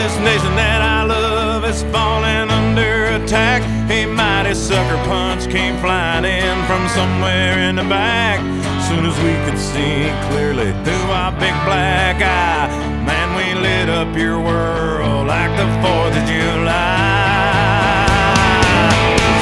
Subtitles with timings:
[0.00, 3.60] this nation that I love is falling under attack.
[3.92, 8.40] A mighty sucker punch came flying in from somewhere in the back.
[8.88, 12.72] Soon as we could see clearly through our big black eye,
[13.04, 16.80] man, we lit up your world like the 4th of July.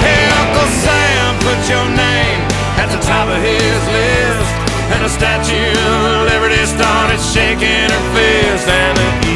[0.03, 2.41] Hey, Uncle Sam, put your name
[2.83, 4.51] at the top of his list.
[4.91, 8.67] And the Statue of Liberty started shaking her fist.
[8.67, 9.28] And the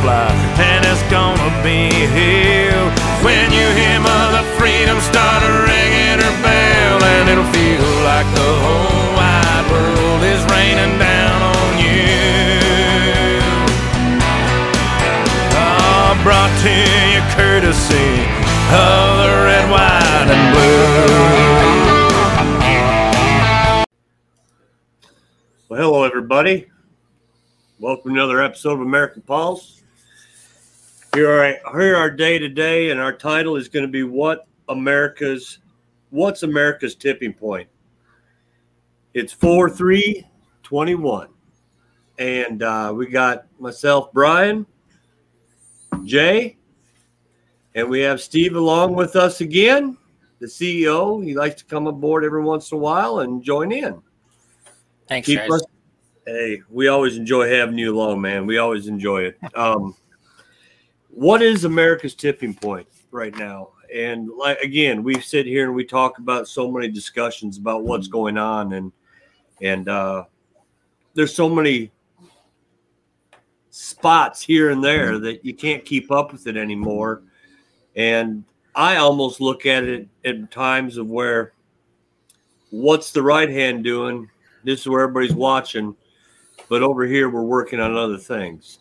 [0.00, 2.80] fly, and it's gonna be here.
[3.20, 9.12] When you hear Mother Freedom start ringing her bell, and it'll feel like the whole
[9.12, 12.16] wide world is raining down on you.
[15.52, 18.24] Oh, brought to you courtesy
[18.72, 21.10] of the red, white, and blue.
[25.68, 26.66] Well, hello, everybody.
[27.78, 29.79] Welcome to another episode of American Pulse.
[31.14, 34.46] Here are here our day to day, and our title is going to be "What
[34.68, 35.58] America's
[36.10, 37.68] What's America's Tipping Point."
[39.14, 40.24] It's four three
[40.62, 41.28] twenty one,
[42.18, 44.64] and uh, we got myself, Brian,
[46.04, 46.56] Jay,
[47.74, 49.96] and we have Steve along with us again,
[50.38, 51.24] the CEO.
[51.24, 54.00] He likes to come aboard every once in a while and join in.
[55.08, 55.50] Thanks, Keep guys.
[55.50, 55.62] us-
[56.26, 58.46] Hey, we always enjoy having you along, man.
[58.46, 59.38] We always enjoy it.
[59.56, 59.96] Um,
[61.20, 63.72] what is America's tipping point right now?
[63.94, 68.08] And like again, we sit here and we talk about so many discussions about what's
[68.08, 68.90] going on, and
[69.60, 70.24] and uh,
[71.12, 71.92] there's so many
[73.68, 77.22] spots here and there that you can't keep up with it anymore.
[77.96, 78.42] And
[78.74, 81.52] I almost look at it at times of where
[82.70, 84.30] what's the right hand doing?
[84.64, 85.94] This is where everybody's watching,
[86.70, 88.78] but over here we're working on other things.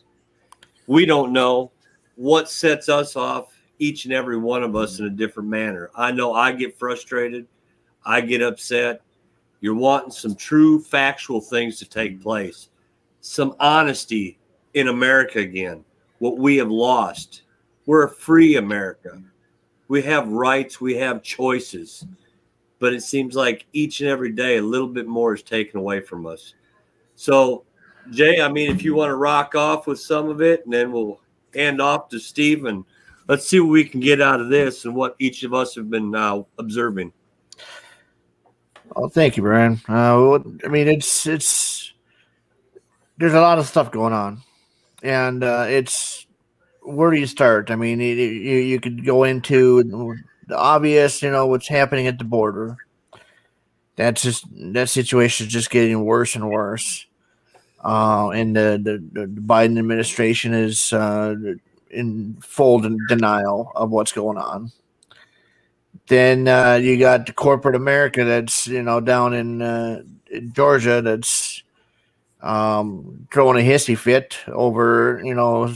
[0.88, 1.74] We don't know
[2.20, 5.06] what sets us off, each and every one of us, mm-hmm.
[5.06, 5.89] in a different manner.
[5.95, 7.48] I know I get frustrated,
[8.06, 9.02] I get upset.
[9.62, 12.24] You're wanting some true factual things to take mm-hmm.
[12.24, 12.69] place,
[13.22, 14.38] some honesty
[14.74, 15.84] in America again,
[16.19, 17.44] what we have lost.
[17.85, 19.09] We're a free America.
[19.13, 19.25] Mm-hmm.
[19.88, 22.06] We have rights, we have choices
[22.80, 26.00] but it seems like each and every day a little bit more is taken away
[26.00, 26.53] from us.
[27.16, 27.66] So,
[28.09, 30.91] Jay, I mean, if you want to rock off with some of it, and then
[30.91, 31.19] we'll
[31.54, 32.86] hand off to Steve, and
[33.28, 35.90] let's see what we can get out of this and what each of us have
[35.90, 37.14] been uh, observing.
[38.96, 39.80] Oh, thank you, Brian.
[39.88, 41.94] Uh, I mean, it's it's
[43.18, 44.42] there's a lot of stuff going on,
[45.04, 46.26] and uh, it's
[46.82, 47.70] where do you start?
[47.70, 49.84] I mean, it, you you could go into
[50.48, 52.78] the obvious, you know, what's happening at the border.
[53.96, 57.06] That's just that situation is just getting worse and worse.
[57.84, 61.35] Uh, and the, the, the Biden administration is uh,
[61.90, 64.72] in full den- denial of what's going on.
[66.07, 70.01] Then uh, you got corporate America that's you know down in, uh,
[70.31, 71.63] in Georgia that's
[72.41, 75.73] um, throwing a hissy fit over you know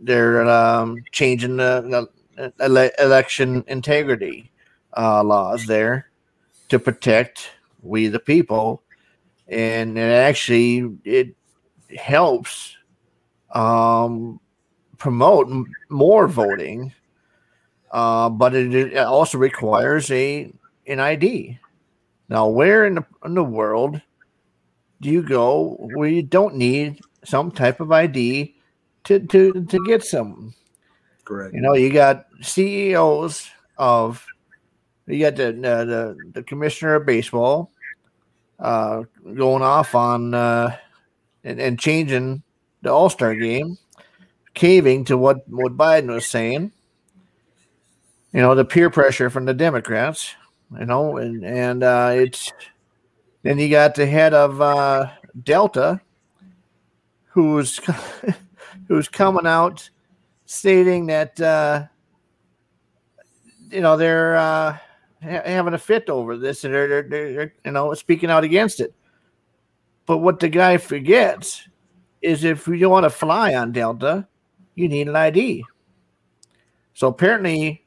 [0.00, 4.50] they're um, changing the, the ele- election integrity
[4.96, 6.10] uh, laws there
[6.68, 7.50] to protect
[7.82, 8.82] we the people,
[9.48, 11.34] and it actually it
[11.96, 12.76] helps
[13.52, 14.40] um,
[14.98, 16.92] promote m- more voting
[17.96, 20.52] uh, but it, it also requires a
[20.86, 21.58] an ID.
[22.28, 24.00] Now, where in the, in the world
[25.00, 28.54] do you go where you don't need some type of ID
[29.04, 30.54] to to to get some?
[31.24, 31.54] Correct.
[31.54, 34.26] You know, you got CEOs of
[35.06, 37.70] you got the the, the, the commissioner of baseball
[38.58, 39.02] uh,
[39.34, 40.76] going off on uh,
[41.44, 42.42] and, and changing
[42.82, 43.78] the All Star game,
[44.54, 46.72] caving to what what Biden was saying.
[48.32, 50.34] You know the peer pressure from the democrats
[50.78, 52.52] you know and and uh it's
[53.42, 55.08] then you got the head of uh
[55.44, 56.00] delta
[57.28, 57.80] who's
[58.88, 59.88] who's coming out
[60.46, 61.84] stating that uh
[63.70, 64.76] you know they're uh
[65.22, 68.80] ha- having a fit over this and they're, they're, they're you know speaking out against
[68.80, 68.94] it
[70.06, 71.68] but what the guy forgets
[72.22, 74.26] is if you want to fly on delta
[74.74, 75.64] you need an id
[76.94, 77.86] so apparently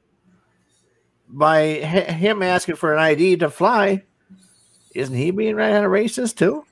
[1.29, 4.03] by hi- him asking for an ID to fly,
[4.95, 6.65] isn't he being right kind of racist too?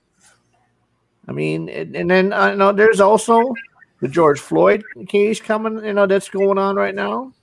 [1.28, 3.54] I mean, and, and then I know there's also
[4.02, 5.84] the George Floyd case coming.
[5.84, 7.34] You know that's going on right now.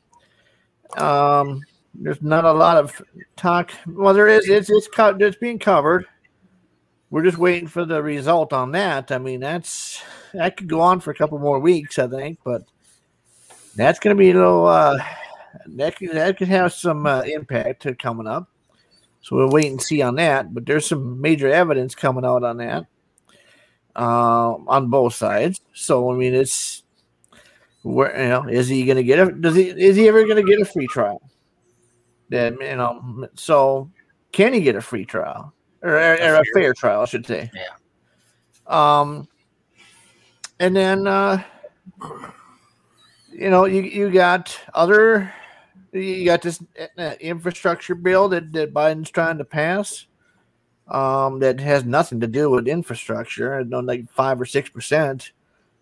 [0.96, 1.60] Um,
[1.94, 3.00] there's not a lot of
[3.36, 3.72] talk.
[3.86, 4.48] Well, there is.
[4.48, 6.06] It's it's co- it's being covered.
[7.10, 9.12] We're just waiting for the result on that.
[9.12, 10.02] I mean, that's
[10.32, 12.62] that could go on for a couple more weeks, I think, but
[13.76, 14.66] that's going to be a little.
[14.66, 14.98] Uh,
[15.66, 18.48] that could, that could have some uh, impact coming up.
[19.20, 20.52] So we'll wait and see on that.
[20.52, 22.86] But there's some major evidence coming out on that
[23.96, 25.60] uh, on both sides.
[25.72, 26.82] So I mean, it's
[27.82, 30.44] where you know is he going to get a does he is he ever going
[30.44, 31.22] to get a free trial?
[32.28, 33.90] Then you know, so
[34.32, 37.02] can he get a free trial or, or, or a fair trial?
[37.02, 37.50] I should say.
[37.54, 37.68] Yeah.
[38.66, 39.28] Um,
[40.58, 41.42] and then uh,
[43.30, 45.32] you know you you got other
[45.92, 46.62] you got this
[46.98, 50.06] uh, infrastructure bill that, that Biden's trying to pass
[50.88, 53.62] um, that has nothing to do with infrastructure.
[53.64, 55.32] Know like five or six percent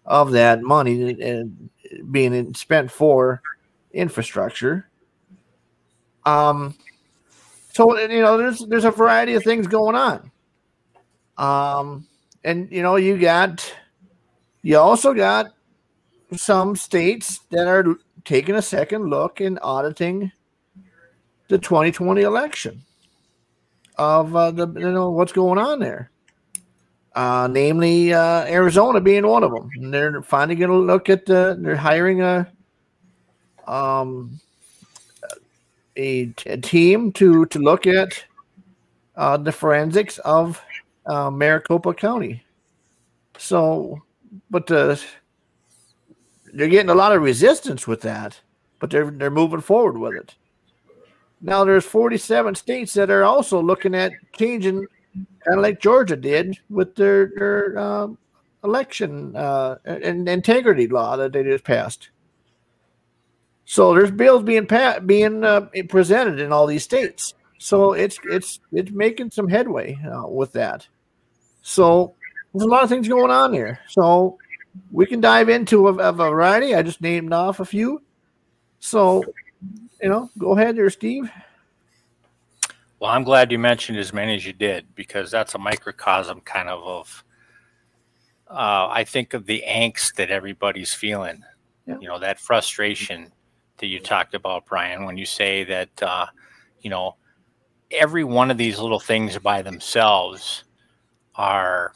[0.05, 1.45] of that money uh,
[2.11, 3.43] being spent for
[3.93, 4.89] infrastructure.
[6.25, 6.75] Um,
[7.73, 10.31] so you know, there's there's a variety of things going on.
[11.39, 12.07] Um,
[12.45, 13.75] and you know, you got
[14.63, 15.47] you also got
[16.37, 20.31] some states that are taking a second look and auditing
[21.49, 22.83] the 2020 election
[23.97, 26.11] of uh, the you know what's going on there.
[27.15, 29.69] Uh, namely, uh, Arizona being one of them.
[29.75, 31.59] And they're finally going to look at the.
[31.61, 32.51] They're hiring a
[33.67, 34.41] um
[35.97, 38.25] a, a team to to look at
[39.17, 40.61] uh, the forensics of
[41.07, 42.45] uh, Maricopa County.
[43.39, 44.03] So,
[44.51, 45.03] but the
[46.53, 48.41] they're getting a lot of resistance with that,
[48.79, 50.35] but they're they're moving forward with it.
[51.41, 56.59] Now there's 47 states that are also looking at changing, kind of like Georgia did
[56.71, 58.19] with their their um,
[58.65, 62.11] election uh, and integrity law that they just passed.
[63.65, 67.35] So there's bills being pa- being uh, presented in all these states.
[67.59, 70.87] So it's it's it's making some headway uh, with that.
[71.63, 72.15] So
[72.53, 73.79] there's a lot of things going on here.
[73.89, 74.39] So
[74.91, 76.75] we can dive into a, a variety.
[76.75, 78.03] I just named off a few.
[78.81, 79.23] So,
[80.03, 81.31] you know, go ahead there, Steve.
[82.99, 86.69] Well, I'm glad you mentioned as many as you did because that's a microcosm kind
[86.69, 87.25] of of
[88.49, 91.43] uh, I think of the angst that everybody's feeling.
[91.87, 91.99] Yeah.
[92.01, 93.33] You know, that frustration
[93.83, 96.27] that you talked about, Brian, when you say that uh,
[96.81, 97.17] you know,
[97.91, 100.65] every one of these little things by themselves
[101.35, 101.93] are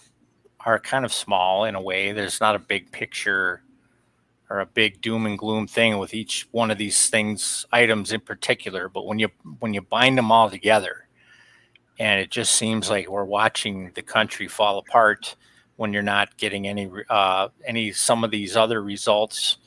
[0.60, 2.12] are kind of small in a way.
[2.12, 3.62] There's not a big picture
[4.50, 8.20] or a big doom and gloom thing with each one of these things items in
[8.20, 9.28] particular but when you
[9.58, 11.08] when you bind them all together
[11.98, 15.34] and it just seems like we're watching the country fall apart
[15.76, 19.58] when you're not getting any uh, any some of these other results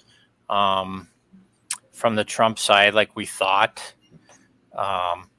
[0.49, 1.07] um,
[1.99, 3.93] from the Trump side like we thought
[4.73, 5.29] um,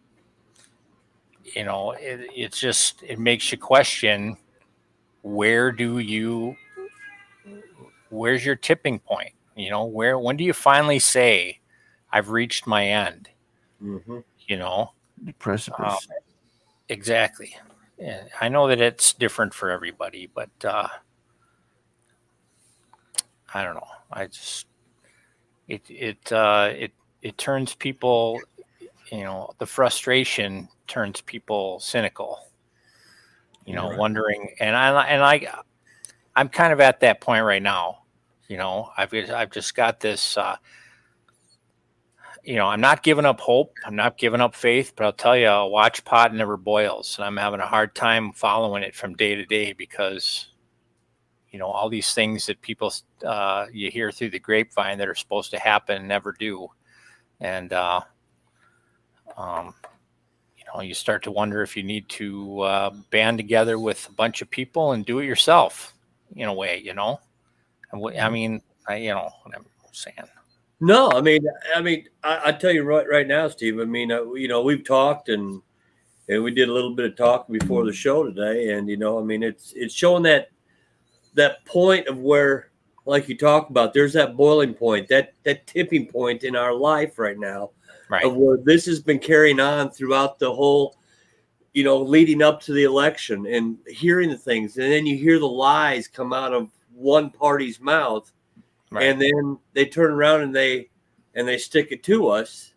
[1.43, 4.37] you know it, it's just it makes you question
[5.23, 6.55] where do you
[8.11, 11.59] where's your tipping point you know where when do you finally say
[12.13, 13.29] i've reached my end
[13.83, 14.19] Mm-hmm.
[14.47, 14.93] you know
[15.39, 15.79] Precipice.
[15.81, 15.97] um,
[16.91, 17.57] exactly
[17.99, 20.89] yeah, i know that it's different for everybody but uh
[23.55, 24.67] i don't know i just
[25.71, 28.41] it it uh it it turns people
[29.13, 32.41] you know the frustration turns people cynical
[33.65, 33.99] you know Right.
[33.99, 35.47] wondering and i and i
[36.35, 37.99] i'm kind of at that point right now
[38.49, 40.57] you know i've i've just got this uh
[42.43, 45.37] you know i'm not giving up hope i'm not giving up faith but i'll tell
[45.37, 49.15] you a watch pot never boils and i'm having a hard time following it from
[49.15, 50.49] day to day because
[51.51, 52.93] you know all these things that people
[53.25, 56.69] uh, you hear through the grapevine that are supposed to happen and never do.
[57.41, 58.01] And uh,
[59.37, 59.75] um,
[60.57, 64.13] you know you start to wonder if you need to uh, band together with a
[64.13, 65.95] bunch of people and do it yourself
[66.37, 67.21] in a way you know?
[67.93, 70.29] I mean I, you know what i'm saying.
[70.81, 71.43] No, I mean,
[71.77, 73.79] I mean, I, I tell you right right now, Steve.
[73.81, 75.61] I mean, uh, you know, we've talked and
[76.29, 79.21] and we did a little bit of talk before the show today, and you know,
[79.21, 80.49] I mean, it's it's showing that
[81.35, 82.71] that point of where,
[83.07, 87.19] like you talk about, there's that boiling point, that that tipping point in our life
[87.19, 87.71] right now,
[88.09, 88.25] right.
[88.25, 90.97] of where this has been carrying on throughout the whole,
[91.73, 95.39] you know, leading up to the election and hearing the things, and then you hear
[95.39, 98.31] the lies come out of one party's mouth.
[98.91, 99.05] Right.
[99.05, 100.91] And then they turn around and they
[101.35, 102.75] and they stick it to us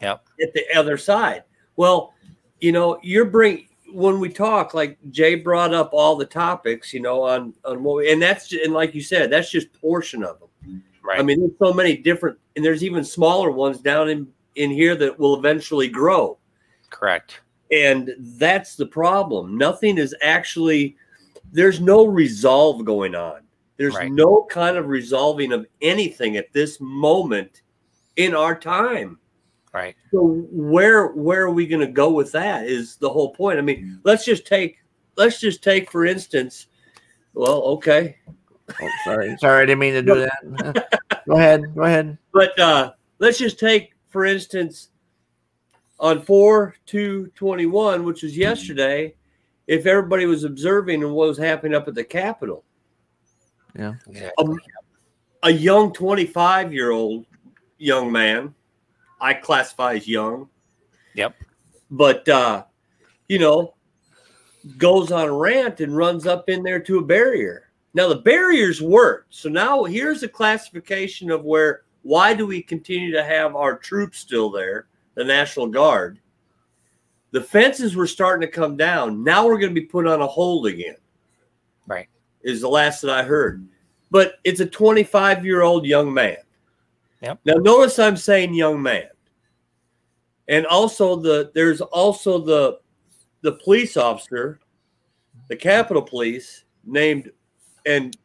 [0.00, 0.26] Yep.
[0.42, 1.42] at the other side.
[1.76, 2.14] Well
[2.60, 7.00] you know you're bring when we talk like jay brought up all the topics you
[7.00, 10.38] know on on what we, and that's and like you said that's just portion of
[10.40, 11.20] them right.
[11.20, 14.26] I mean there's so many different and there's even smaller ones down in
[14.56, 16.38] in here that will eventually grow.
[16.90, 17.40] Correct.
[17.70, 19.56] And that's the problem.
[19.58, 20.96] Nothing is actually
[21.52, 23.42] there's no resolve going on.
[23.76, 24.10] There's Right.
[24.10, 27.62] no kind of resolving of anything at this moment
[28.16, 29.18] in our time.
[29.76, 29.94] Right.
[30.10, 32.66] So where where are we going to go with that?
[32.66, 33.58] Is the whole point.
[33.58, 34.78] I mean, let's just take
[35.18, 36.68] let's just take for instance.
[37.34, 38.16] Well, okay,
[38.80, 40.88] Oh, sorry, sorry, I didn't mean to do that.
[41.28, 42.16] go ahead, go ahead.
[42.32, 44.88] but uh, let's just take for instance
[46.00, 49.14] on four two twenty one, which was yesterday.
[49.66, 52.64] If everybody was observing and what was happening up at the Capitol,
[53.74, 54.30] Exactly.
[54.38, 54.56] Um,
[55.42, 57.26] a young 25 year old
[57.76, 58.54] young man
[59.20, 60.48] i classify as young
[61.14, 61.34] Yep.
[61.90, 62.64] but uh
[63.28, 63.74] you know
[64.78, 68.82] goes on a rant and runs up in there to a barrier now the barriers
[68.82, 73.76] worked so now here's a classification of where why do we continue to have our
[73.78, 76.18] troops still there the national guard
[77.32, 80.26] the fences were starting to come down now we're going to be put on a
[80.26, 80.96] hold again
[81.86, 82.08] Right.
[82.42, 83.64] is the last that I heard.
[84.10, 86.36] But it's a 25 year old young man.
[87.22, 87.40] Yep.
[87.44, 89.08] Now notice I'm saying young man.
[90.48, 92.78] And also the there's also the
[93.40, 94.60] the police officer,
[95.48, 97.30] the Capitol Police, named
[97.84, 98.16] and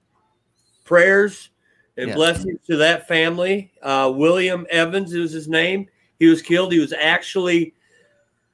[0.83, 1.49] prayers
[1.97, 2.15] and Yes.
[2.15, 3.71] blessings to that family.
[3.81, 5.87] Uh, William Evans is his name.
[6.19, 6.71] He was killed.
[6.71, 7.73] He was actually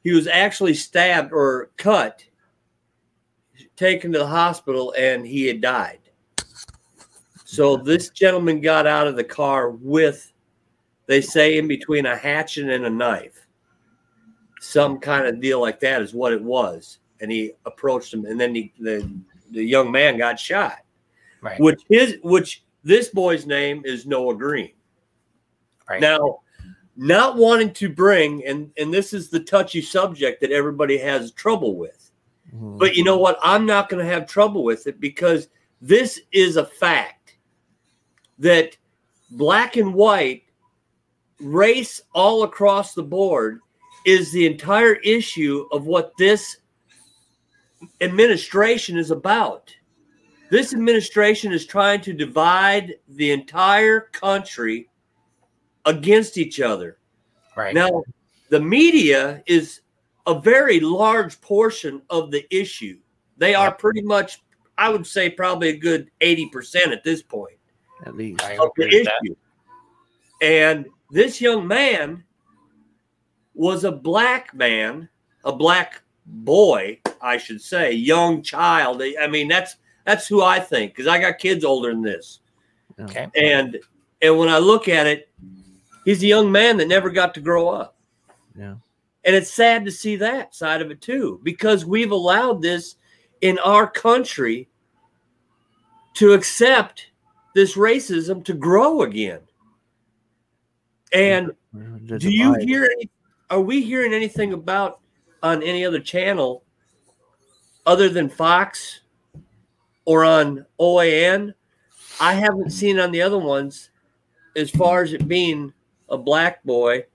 [0.04, 2.24] he was actually stabbed or cut
[3.76, 6.00] taken to the hospital and he had died.
[7.50, 10.34] So this gentleman got out of the car with,
[11.06, 13.48] they say, in between a hatchet and a knife.
[14.60, 17.00] Some kind of deal like that is what it was.
[17.22, 19.10] And he approached him, and then he, the
[19.52, 20.80] the young man got shot.
[21.40, 21.58] Right.
[21.58, 24.74] Which his which this boy's name is Noah Green.
[25.90, 26.02] Right.
[26.02, 26.42] Now,
[26.98, 31.78] not wanting to bring, and and this is the touchy subject that everybody has trouble
[31.78, 32.12] with.
[32.54, 32.78] Mhm.
[32.78, 33.40] But you know what?
[33.42, 35.48] I'm not going to have trouble with it because
[35.80, 37.17] this is a fact
[38.40, 38.78] that
[39.32, 40.44] black and white
[41.40, 43.60] race all across the board
[44.06, 46.58] is the entire issue of what this
[48.02, 49.74] administration is about.
[50.50, 54.90] This administration is trying to divide the entire country
[55.86, 56.98] against each other.
[57.56, 57.76] Right.
[57.76, 58.04] Now,
[58.50, 59.82] the media is
[60.26, 62.98] a very large portion of the issue.
[63.38, 64.42] They are pretty much,
[64.78, 67.57] I would say, probably a good 80% at this point
[68.06, 68.44] at least.
[68.44, 69.36] I of the agree with that.
[70.42, 72.24] And this young man
[73.54, 75.10] was a black man,
[75.44, 79.02] a black boy, I should say, young child.
[79.20, 82.40] I mean, that's that's who I think because I got kids older than this.
[83.00, 83.28] Okay.
[83.36, 83.78] And
[84.22, 85.30] and when I look at it,
[86.06, 87.98] he's a young man that never got to grow up.
[88.56, 88.76] Yeah.
[89.24, 92.96] And it's sad to see that side of it too, because we've allowed this
[93.42, 94.70] in our country
[96.14, 97.08] to accept
[97.58, 99.40] this racism to grow again.
[101.12, 101.54] And
[102.06, 103.10] do you hear any,
[103.50, 105.00] are we hearing anything about
[105.42, 106.64] on any other channel
[107.88, 109.00] other than Fox
[110.06, 111.56] or on OAN?
[112.22, 113.90] I haven't seen on the other ones
[114.56, 115.74] as far as it being
[116.10, 117.06] a black boy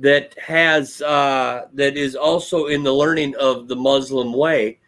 [0.00, 4.80] that has uh, that is also in the learning of the Muslim way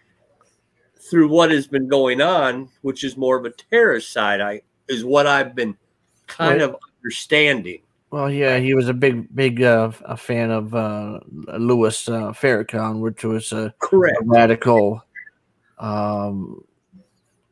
[1.01, 4.43] through what has been going on, which is more of a terrorist side.
[4.43, 5.77] I is what I've been
[6.27, 7.81] kind Well- of understanding.
[8.11, 11.19] Well, yeah, he was a big, big uh, a fan of uh,
[11.59, 14.19] Louis uh, Farrakhan, which was a Correct.
[14.23, 15.03] radical,
[15.81, 16.63] um,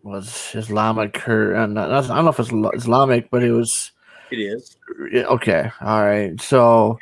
[0.05, 3.91] was Islamic or uh, not, I don't know if it's Islamic, but it was
[4.31, 4.77] It is.
[5.13, 5.69] okay.
[5.81, 6.97] All right, so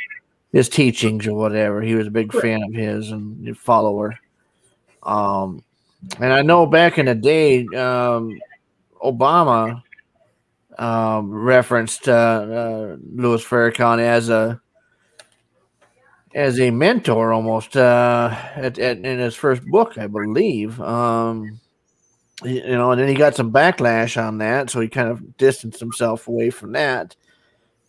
[0.53, 2.43] his teachings or whatever, he was a big Correct.
[2.47, 4.19] fan of his and a follower.
[5.03, 5.63] Um,
[6.19, 8.39] and I know back in the day, um,
[9.05, 9.83] Obama
[10.81, 14.61] um, referenced uh, uh, Louis Farrakhan as a
[16.35, 20.81] as a mentor almost uh, at, at, in his first book, I believe.
[20.81, 21.61] Um,
[22.43, 25.81] you know, and then he got some backlash on that, so he kind of distanced
[25.81, 27.15] himself away from that.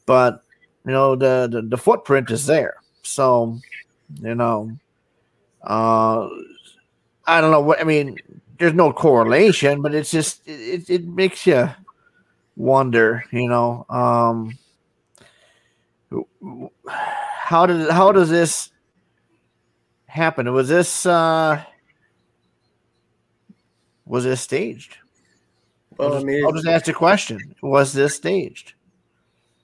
[0.05, 0.43] But
[0.85, 3.57] you know, the the, the footprint is there, so
[4.21, 4.77] you know,
[5.63, 6.27] uh,
[7.25, 8.17] I don't know what I mean.
[8.59, 11.69] There's no correlation, but it's just it, it makes you
[12.55, 14.57] wonder, you know, um,
[16.85, 18.71] how did how does this
[20.07, 20.51] happen?
[20.53, 21.63] Was this uh,
[24.05, 24.97] was this staged?
[25.97, 28.73] Well, I'll I just, mean, I'll just ask the question: Was this staged?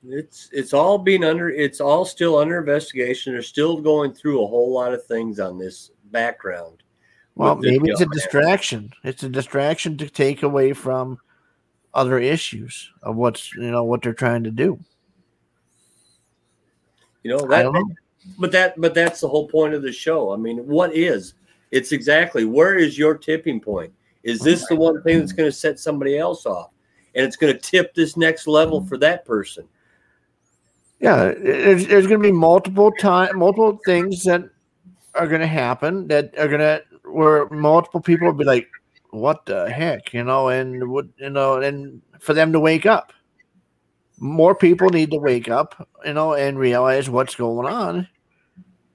[0.10, 1.50] it's it's all being under.
[1.50, 3.34] It's all still under investigation.
[3.34, 6.84] They're still going through a whole lot of things on this background.
[7.36, 8.14] Well, maybe it's a man.
[8.14, 8.92] distraction.
[9.04, 11.20] It's a distraction to take away from
[11.98, 14.80] other issues of what's you know what they're trying to do.
[17.24, 17.84] You know that, know.
[18.38, 20.32] but that but that's the whole point of the show.
[20.32, 21.34] I mean, what is?
[21.72, 23.92] It's exactly where is your tipping point?
[24.24, 26.70] Is this the one thing that's going to set somebody else off,
[27.16, 29.68] and it's going to tip this next level for that person?
[31.00, 34.50] Yeah, there's, there's going to be multiple time, multiple things that
[35.16, 38.68] are going to happen that are going to where multiple people will be like,
[39.20, 43.14] "What the heck," you know, and would you know, and for them to wake up,
[44.20, 48.08] more people need to wake up, you know, and realize what's going on,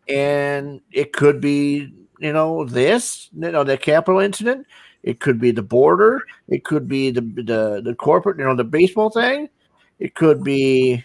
[0.08, 4.66] and it could be, you know, this, you know, the Capitol incident.
[5.02, 6.22] It could be the border.
[6.48, 9.48] It could be the the the corporate, you know, the baseball thing.
[9.98, 11.04] It could be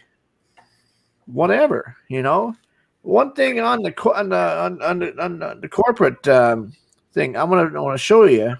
[1.27, 2.55] whatever you know
[3.01, 6.73] one thing on the on the on, on the, corporate um,
[7.13, 8.55] thing i'm gonna I want to show you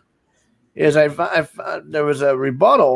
[0.78, 1.48] is I, I
[1.84, 2.96] there was a rebuttal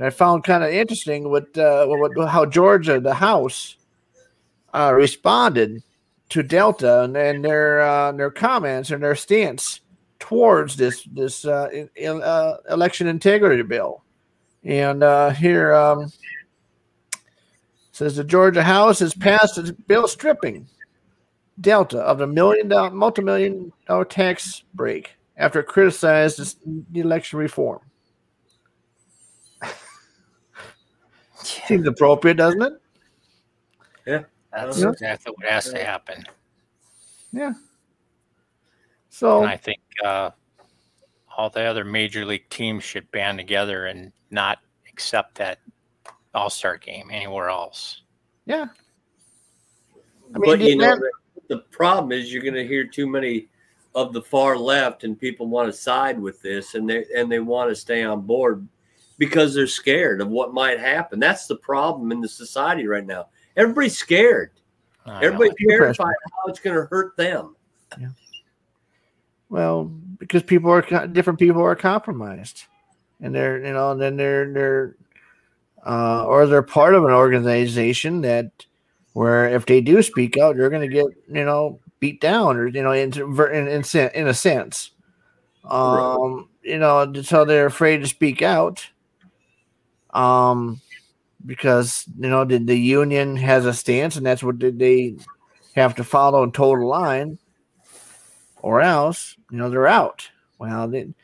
[0.00, 3.76] i found kind of interesting with uh with how georgia the house
[4.74, 5.82] uh responded
[6.30, 9.82] to delta and, and their uh their comments and their stance
[10.22, 14.04] towards this this uh, in, in, uh election integrity bill.
[14.62, 16.12] And uh here um
[17.90, 20.68] says the Georgia House has passed a bill stripping
[21.60, 26.56] Delta of the million dollar, multi-million dollar tax break after it criticized this
[26.94, 27.80] election reform.
[31.34, 32.72] Seems appropriate, doesn't it?
[34.06, 34.22] Yeah.
[34.52, 34.90] That's Yeah.
[34.90, 36.24] exactly what has to happen.
[37.32, 37.52] Yeah.
[39.08, 40.30] So And I think uh,
[41.36, 44.58] all the other major league teams should band together and not
[44.88, 45.58] accept that
[46.34, 48.02] All Star game anywhere else.
[48.46, 48.66] yeah,
[50.34, 51.02] I mean, but you know, event-
[51.48, 53.48] the, the problem is you're going to hear too many
[53.94, 57.40] of the far left, and people want to side with this, and they and they
[57.40, 58.66] want to stay on board
[59.18, 61.20] because they're scared of what might happen.
[61.20, 63.28] That's the problem in the society right now.
[63.56, 64.50] Everybody's scared.
[65.04, 65.24] I.
[65.24, 67.56] Everybody's Peer terrified how it's going to hurt them.
[69.48, 69.84] well,
[70.18, 72.64] because people are different people are compromised,
[73.20, 74.96] and they're you know, and then they're they're
[75.84, 78.50] uh, or they're part of an organization that
[79.12, 82.66] where if they do speak out, they're going to get you know beat down or
[82.66, 84.90] you know in in in, in a sense,
[85.64, 88.84] um, you know, so they're afraid to speak out,
[90.10, 90.80] um,
[91.46, 95.16] because you know the, the union has a stance and that's what they-
[95.74, 97.38] have to follow and toe the line,
[98.60, 100.28] or else you know they're out.
[100.58, 101.14] Well, they,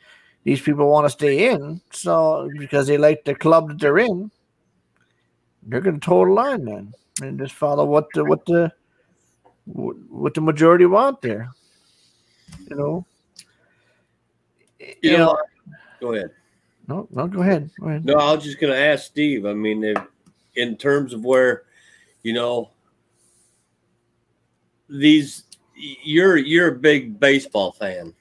[0.43, 4.31] these people want to stay in, so because they like the club that they're in,
[5.63, 8.71] they're going to toe the line then and just follow what the what the
[9.73, 11.49] what what the majority want there.
[12.69, 13.05] You know.
[15.01, 15.37] You know,
[15.99, 16.31] go ahead.
[16.87, 17.69] no, no, go ahead.
[17.79, 18.05] Go ahead.
[18.05, 19.45] No, I was just going to ask Steve.
[19.45, 19.97] I mean, if,
[20.55, 21.63] in terms of where,
[22.23, 22.71] you know,
[24.89, 25.43] these
[25.75, 28.13] you're you're a big baseball fan,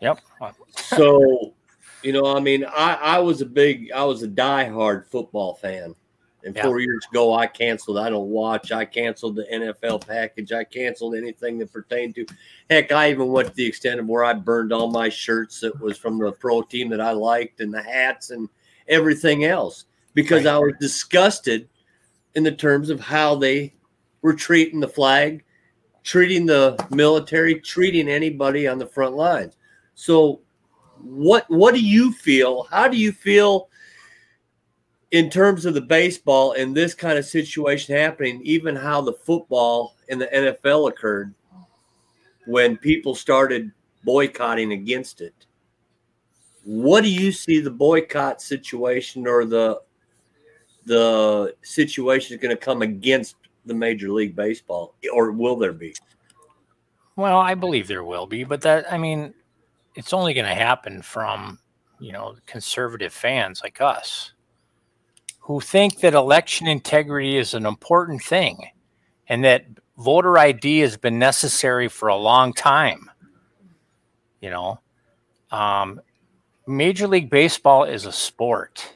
[0.00, 0.18] Yep.
[0.74, 1.54] so
[2.02, 5.94] you know, I mean, I I was a big I was a diehard football fan.
[6.44, 6.62] And Yeah.
[6.62, 7.98] four years ago, I canceled.
[7.98, 8.72] I don't watch.
[8.72, 10.52] I canceled the NFL package.
[10.52, 12.26] I canceled anything that pertained to.
[12.68, 15.78] Heck, I even went to the extent of where I burned all my shirts that
[15.80, 18.48] was from the pro team that I liked, and the hats and
[18.88, 20.54] everything else because Right.
[20.54, 21.68] I was disgusted
[22.34, 23.74] in the terms of how they
[24.22, 25.44] were treating the flag,
[26.02, 29.56] treating the military, treating anybody on the front lines.
[29.94, 30.40] So,
[31.00, 32.64] what what do you feel?
[32.64, 33.68] How do you feel?
[35.12, 39.94] In terms of the baseball and this kind of situation happening, even how the football
[40.08, 41.34] in the NFL occurred
[42.46, 43.70] when people started
[44.04, 45.34] boycotting against it.
[46.64, 49.80] What do you see the boycott situation or the
[50.84, 55.94] the situation is going to come against the Major League Baseball, or will there be?
[57.14, 59.34] Well, I believe there will be, but that I mean,
[59.94, 61.58] it's only going to happen from
[62.00, 64.32] you know conservative fans like us
[65.42, 68.64] who think that election integrity is an important thing
[69.28, 69.66] and that
[69.98, 73.10] voter ID has been necessary for a long time.
[74.40, 74.80] You know,
[75.50, 76.00] um,
[76.66, 78.94] Major League Baseball is a sport.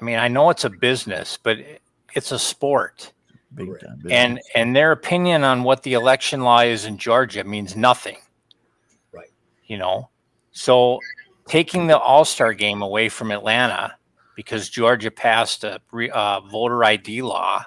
[0.00, 1.58] I mean, I know it's a business, but
[2.14, 3.12] it's a sport
[3.54, 4.00] Big time.
[4.02, 8.16] big and and their opinion on what the election law is in Georgia means nothing.
[9.12, 9.30] Right.
[9.66, 10.10] You know,
[10.52, 10.98] so
[11.46, 13.94] taking the All Star game away from Atlanta
[14.36, 17.64] because Georgia passed a re, uh, voter ID law.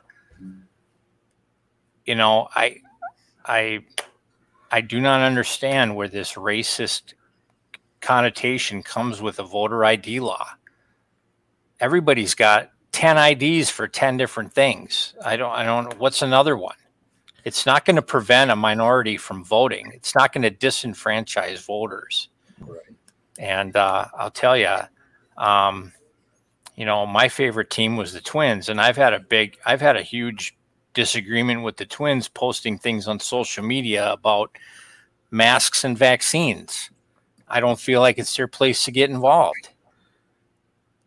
[2.05, 2.77] You know, I,
[3.45, 3.85] I,
[4.71, 7.13] I do not understand where this racist
[8.01, 10.47] connotation comes with a voter ID law.
[11.79, 15.13] everybody's got 10 IDs for 10 different things.
[15.23, 16.75] I don't I don't know what's another one.
[17.43, 19.91] It's not going to prevent a minority from voting.
[19.93, 22.29] It's not going to disenfranchise voters.
[22.59, 22.79] Right.
[23.39, 24.75] And uh, I'll tell you,
[25.37, 25.93] um,
[26.77, 29.97] you know, my favorite team was the Twins, and I've had a big, I've had
[29.97, 30.55] a huge
[30.93, 34.51] disagreement with the Twins posting things on social media about
[35.31, 36.91] masks and vaccines.
[37.47, 39.69] I don't feel like it's their place to get involved.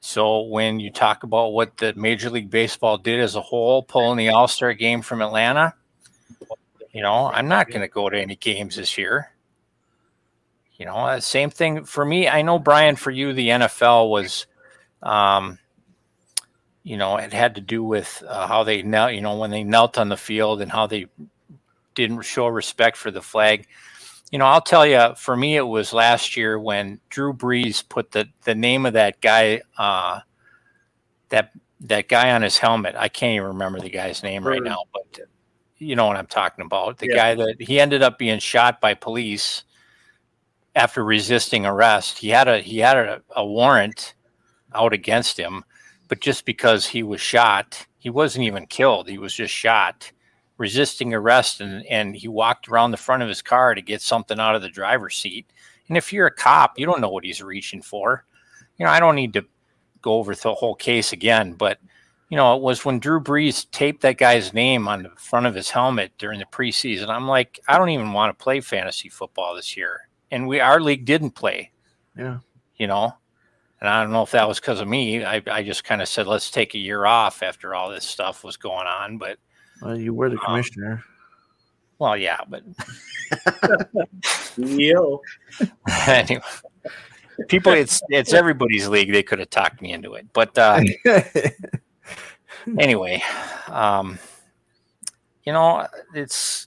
[0.01, 4.19] So when you talk about what the Major League Baseball did as a whole, pulling
[4.19, 5.75] the All Star game from Atlanta,
[6.93, 9.31] you know, I'm not going to go to any games this year.
[10.79, 12.27] You know, uh, same thing for me.
[12.27, 14.47] I know Brian, for you, the NFL was,
[15.03, 15.59] um,
[16.83, 19.15] you know, it had to do with uh, how they knelt.
[19.15, 21.07] You know, when they knelt on the field and how they
[21.95, 23.67] didn't show respect for the flag.
[24.31, 28.13] You know, I'll tell you, for me, it was last year when Drew Brees put
[28.13, 30.21] the the name of that guy, uh,
[31.31, 32.95] that that guy on his helmet.
[32.97, 35.21] I can't even remember the guy's name right now, but
[35.79, 36.99] you know what I'm talking about.
[36.99, 37.17] The Yeah.
[37.17, 39.65] guy that he ended up being shot by police
[40.77, 42.19] after resisting arrest.
[42.19, 44.15] He had a he had a, a warrant
[44.75, 45.65] out against him,
[46.11, 49.09] but just because he was shot, he wasn't even killed.
[49.09, 50.11] He was just shot,
[50.59, 54.39] resisting arrest, and and he walked around the front of his car to get something
[54.41, 55.47] out of the driver's seat.
[55.89, 58.25] And if you're a cop, you don't know what he's reaching for.
[58.77, 59.47] You know, I don't need to
[60.03, 61.79] go over the whole case again, but
[62.29, 65.55] you know, it was when Drew Brees taped that guy's name on the front of
[65.55, 67.09] his helmet during the preseason.
[67.09, 70.09] I'm like, I don't even want to play fantasy football this year.
[70.31, 71.71] And we our league didn't play,
[72.17, 72.39] Yeah.
[72.77, 73.15] you know.
[73.81, 75.25] And I don't know if that was because of me.
[75.25, 78.45] I, I just kind of said, let's take a year off after all this stuff
[78.45, 79.17] was going on.
[79.17, 79.39] But
[79.81, 81.03] Well, you were the Um, commissioner.
[81.99, 82.63] well, yeah, but
[84.57, 85.23] Yo.
[86.07, 86.43] anyway.
[87.49, 89.13] People, it's it's everybody's league.
[89.13, 90.83] They could have talked me into it, but uh,
[92.79, 93.23] anyway,
[93.69, 94.19] um,
[95.45, 96.67] you know, it's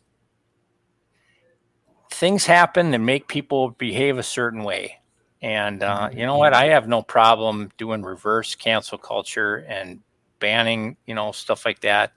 [2.09, 4.99] things happen and make people behave a certain way.
[5.43, 6.53] And uh, you know what?
[6.53, 9.99] I have no problem doing reverse cancel culture and
[10.39, 12.13] banning, you know, stuff like that.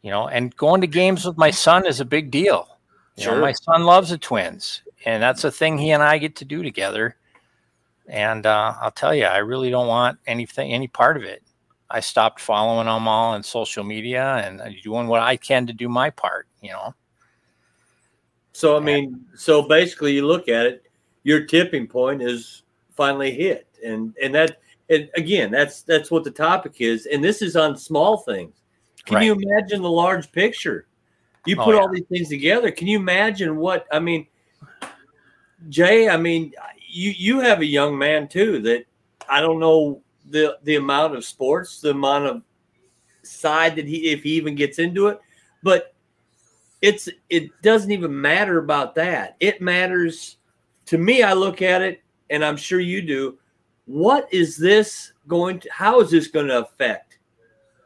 [0.00, 2.78] You know, and going to games with my son is a big deal.
[3.16, 3.40] You know, Sure.
[3.40, 6.62] my son loves the Twins, and that's a thing he and I get to do
[6.62, 7.16] together.
[8.08, 11.42] And uh, I'll tell you, I really don't want anything, any part of it.
[11.90, 15.74] I stopped following them all on social media and uh, doing what I can to
[15.74, 16.46] do my part.
[16.62, 16.94] You know,
[18.52, 20.85] So I mean, so basically, you look at it.
[21.26, 22.62] Your tipping point is
[22.94, 27.06] finally hit, and and that and again, that's that's what the topic is.
[27.06, 28.54] And this is on small things.
[29.04, 30.86] Can you imagine the large picture?
[31.44, 31.80] You Oh, put yeah.
[31.80, 32.70] all these things together.
[32.70, 34.28] Can you imagine what I mean,
[35.68, 36.08] Jay?
[36.08, 36.52] I mean,
[36.86, 38.84] you you have a young man too that
[39.28, 42.42] I don't know the the amount of sports, the amount of
[43.24, 45.18] side that he if he even gets into it,
[45.64, 45.92] but
[46.82, 49.34] it's it doesn't even matter about that.
[49.40, 50.36] It matters
[50.86, 51.22] to me.
[51.22, 53.38] I look at it, and I'm sure you do.
[53.84, 55.68] What is this going to?
[55.70, 57.18] How is this going to affect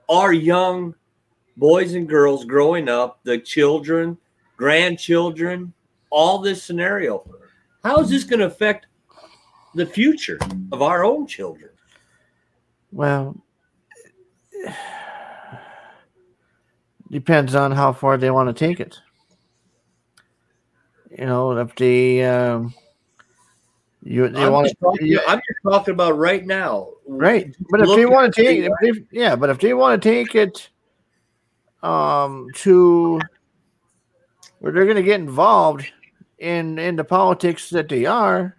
[0.09, 0.95] our young
[1.57, 4.17] boys and girls growing up, the children,
[4.57, 5.73] grandchildren,
[6.11, 7.29] all this scenario?
[7.85, 8.87] How is this going to affect
[9.75, 10.39] the future
[10.73, 11.71] of our own children?
[12.93, 13.37] Well,
[17.11, 18.99] depends on how far they want to take it.
[21.17, 22.73] You know, if they um,
[24.03, 26.89] you they I'm want just, talking, to, I'm just talking about right now.
[27.07, 27.55] right?
[27.71, 30.01] But if Look at want to take, the- if they, yeah, but if they want
[30.03, 30.69] to take it
[31.83, 33.19] um to
[34.59, 35.87] where they're going to get involved
[36.39, 38.57] in in the politics that they are,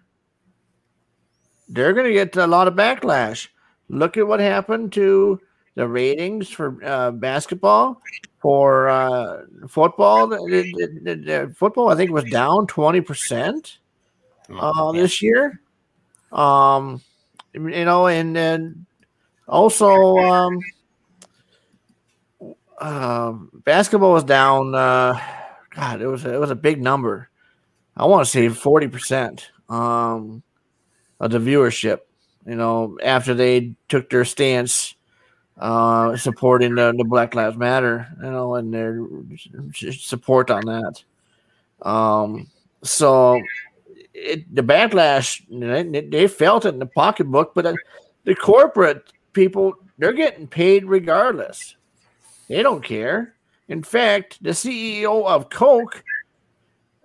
[1.68, 3.48] they're going to get a lot of backlash.
[3.88, 5.40] Look at what happened to
[5.74, 8.00] the ratings for uh, basketball,
[8.40, 10.26] for uh, football.
[10.28, 11.14] The, the- the-
[11.46, 13.78] the football, I think, was down twenty percent
[14.50, 15.00] uh, Yeah.
[15.00, 15.60] this year.
[16.32, 17.00] Um,
[17.54, 18.86] you know, and then
[19.46, 20.58] also um,
[22.78, 23.32] uh,
[23.64, 24.74] basketball was down.
[24.74, 25.18] Uh,
[25.70, 27.28] God, it was it was a big number.
[27.96, 30.42] I want to say forty percent um,
[31.20, 31.98] of the viewership.
[32.46, 34.96] You know, after they took their stance
[35.58, 39.00] uh, supporting the, the Black Lives Matter, you know, and their
[39.72, 41.04] support on that.
[41.88, 42.48] Um,
[42.82, 43.40] so
[44.14, 47.74] it, the backlash, they, they felt it in the pocketbook, but uh,
[48.24, 51.76] the corporate people, they're getting paid regardless.
[52.48, 53.34] They don't care.
[53.68, 56.02] In fact, the CEO of Coke,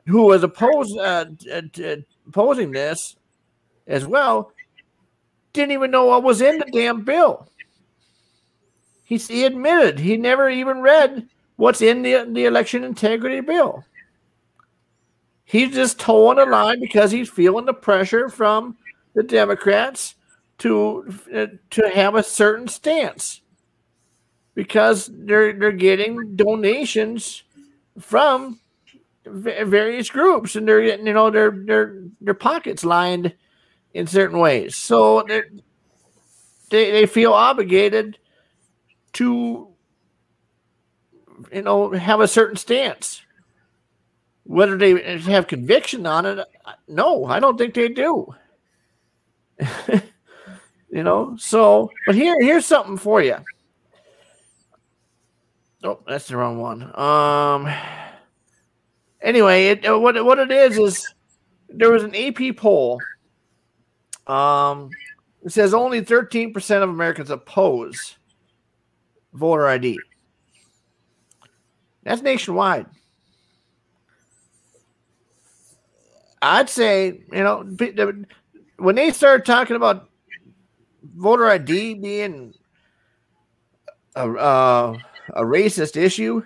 [0.05, 1.25] who was opposed, uh,
[1.71, 3.15] t- opposing this
[3.87, 4.51] as well,
[5.53, 7.47] didn't even know what was in the damn bill.
[9.03, 13.85] He, he admitted he never even read what's in the, the election integrity bill.
[15.47, 18.75] He's just toeing the line because he's feeling the pressure from
[19.15, 20.15] the Democrats
[20.57, 23.39] to uh, to have a certain stance.
[24.55, 27.43] Because they're they're getting donations
[27.97, 28.59] from
[29.25, 33.33] various groups and they're getting you know their their their pockets lined
[33.93, 34.75] in certain ways.
[34.75, 35.23] So
[36.71, 38.17] they they feel obligated
[39.13, 39.69] to
[41.53, 43.21] you know have a certain stance
[44.47, 46.47] whether they have conviction on it
[46.87, 48.33] no i don't think they do.
[50.89, 53.35] You know so but here here's something for you.
[55.83, 56.97] Oh that's the wrong one.
[56.97, 57.71] Um
[59.21, 61.13] anyway it, uh, what, what it is is
[61.69, 63.01] there was an ap poll.
[64.27, 64.89] Um
[65.43, 68.17] it says only 13% of americans oppose
[69.33, 69.99] voter id
[72.03, 72.87] that's nationwide
[76.55, 77.63] i'd say you know
[78.77, 80.09] when they started talking about
[81.15, 82.53] voter ID being
[84.15, 84.97] a, uh,
[85.33, 86.43] a racist issue,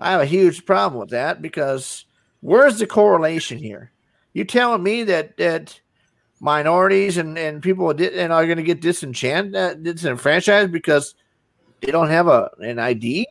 [0.00, 2.06] I have a huge problem with that because
[2.40, 3.92] where's the correlation here?
[4.32, 5.80] You telling me that that
[6.40, 11.14] minorities and, and people and are going to get disenchanted, uh, disenfranchised because
[11.80, 13.26] they don't have a an ID?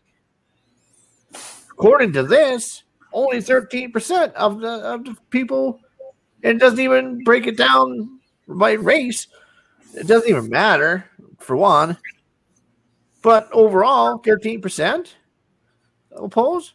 [1.71, 5.81] According to this, only thirteen percent of the of the people,
[6.43, 9.27] it doesn't even break it down by race.
[9.95, 11.05] It doesn't even matter
[11.39, 11.97] for one.
[13.21, 15.07] But overall, 13%
[16.11, 16.73] oppose.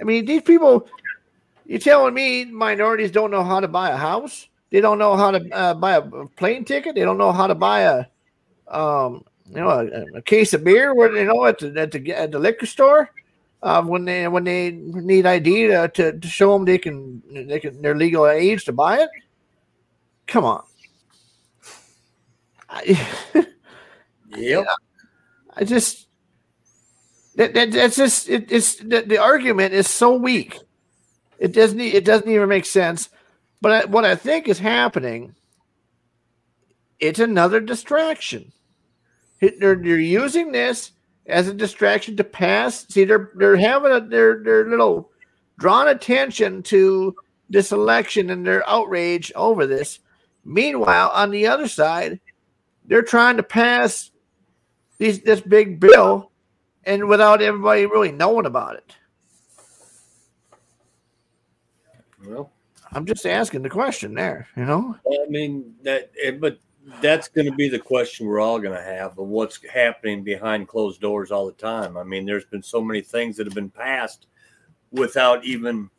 [0.00, 0.86] I mean, these people,
[1.64, 4.48] you're telling me minorities don't know how to buy a house?
[4.70, 6.94] They don't know how to uh, buy a plane ticket.
[6.94, 8.04] They don't know how to buy a,
[8.68, 10.94] um, you know, a, a case of beer.
[10.94, 13.10] Where you know at the at the, at the liquor store,
[13.62, 17.60] uh, when they when they need ID to, to, to show them they can they
[17.60, 19.10] can they're legal age to buy it.
[20.26, 20.64] Come on.
[22.68, 23.08] I,
[24.36, 24.66] yep.
[25.56, 26.06] I just
[27.36, 30.58] that, that that's just it, it's the, the argument is so weak.
[31.38, 33.08] It doesn't it doesn't even make sense.
[33.60, 35.34] But I, what I think is happening,
[36.98, 38.52] it's another distraction.
[39.40, 40.92] They're, they're using this
[41.30, 42.86] as a distraction to pass.
[42.88, 45.10] See, they're they're having a their their little
[45.58, 47.14] drawn attention to
[47.48, 50.00] this election and their outrage over this.
[50.44, 52.20] Meanwhile, on the other side,
[52.84, 54.10] they're trying to pass
[54.98, 56.30] these this big bill
[56.84, 58.94] and without everybody really knowing about it.
[62.26, 62.50] Well,
[62.92, 64.96] I'm just asking the question there, you know.
[65.06, 66.58] I mean that, eh, but
[67.00, 70.68] that's going to be the question we're all going to have of what's happening behind
[70.68, 71.96] closed doors all the time.
[71.96, 74.26] I mean, there's been so many things that have been passed
[74.90, 75.90] without even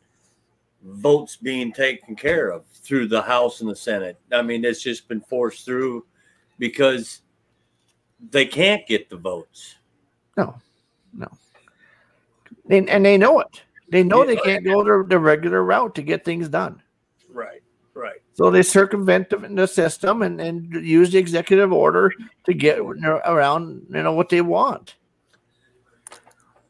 [0.84, 4.18] votes being taken care of through the House and the Senate.
[4.32, 6.04] I mean, it's just been forced through
[6.58, 7.22] because
[8.30, 9.76] they can't get the votes.
[10.36, 10.54] No,
[11.12, 11.28] no.
[12.68, 13.62] And, and they know it.
[13.88, 16.82] They know they can't go the, the regular route to get things done.
[17.28, 17.61] Right.
[18.34, 22.12] So they circumvent the, the system and, and use the executive order
[22.44, 24.96] to get around, you know, what they want.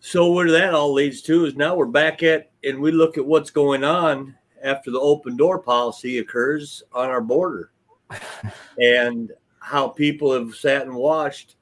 [0.00, 3.24] So where that all leads to is now we're back at, and we look at
[3.24, 7.70] what's going on after the open door policy occurs on our border.
[8.78, 11.56] and how people have sat and watched.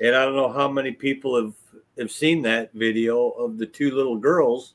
[0.00, 1.54] And I don't know how many people have,
[1.98, 4.74] have seen that video of the two little girls.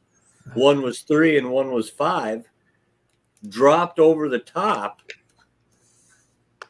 [0.53, 2.49] One was three and one was five,
[3.49, 5.01] dropped over the top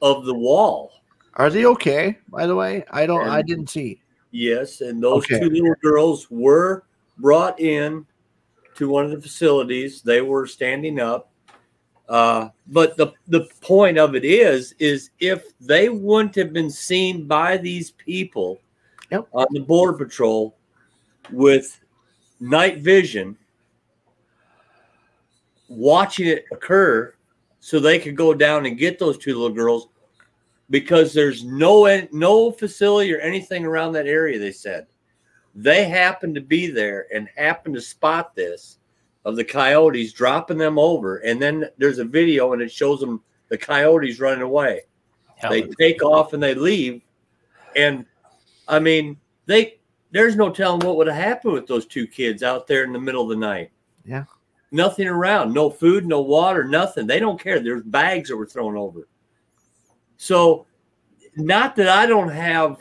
[0.01, 0.91] of the wall.
[1.35, 2.17] Are they okay?
[2.29, 3.23] By the way, I don't.
[3.23, 4.01] And, I didn't see.
[4.31, 5.39] Yes, and those okay.
[5.39, 6.83] two little girls were
[7.17, 8.05] brought in
[8.75, 10.01] to one of the facilities.
[10.01, 11.31] They were standing up.
[12.09, 17.25] Uh, but the the point of it is, is if they wouldn't have been seen
[17.25, 18.59] by these people
[19.09, 19.27] yep.
[19.31, 20.57] on the border patrol
[21.31, 21.79] with
[22.41, 23.37] night vision,
[25.71, 27.15] watching it occur,
[27.59, 29.87] so they could go down and get those two little girls,
[30.69, 34.39] because there's no no facility or anything around that area.
[34.39, 34.87] They said
[35.53, 38.77] they happened to be there and happened to spot this
[39.25, 43.21] of the coyotes dropping them over, and then there's a video and it shows them
[43.49, 44.81] the coyotes running away.
[45.49, 47.01] They take off and they leave,
[47.75, 48.05] and
[48.67, 49.79] I mean they
[50.11, 52.99] there's no telling what would have happened with those two kids out there in the
[52.99, 53.71] middle of the night.
[54.05, 54.25] Yeah.
[54.71, 57.05] Nothing around, no food, no water, nothing.
[57.05, 57.59] They don't care.
[57.59, 59.07] There's bags that were thrown over.
[60.17, 60.65] So,
[61.35, 62.77] not that I don't have,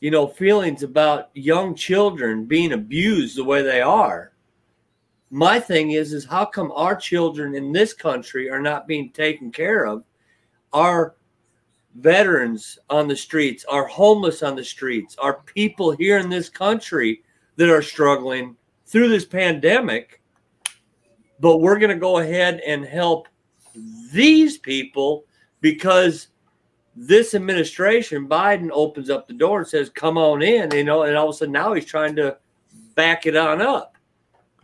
[0.00, 4.32] you know, feelings about young children being abused the way they are.
[5.30, 9.50] My thing is, is how come our children in this country are not being taken
[9.50, 10.04] care of?
[10.72, 11.16] Our
[11.96, 17.22] veterans on the streets, our homeless on the streets, our people here in this country
[17.56, 18.56] that are struggling
[18.86, 20.20] through this pandemic.
[21.40, 23.28] But we're going to go ahead and help
[24.12, 25.24] these people
[25.60, 26.28] because
[26.94, 31.16] this administration, Biden opens up the door and says, come on in, you know, and
[31.16, 32.38] all of a sudden now he's trying to
[32.94, 33.96] back it on up.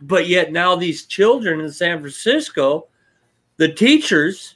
[0.01, 2.87] But yet now these children in San Francisco,
[3.57, 4.55] the teachers,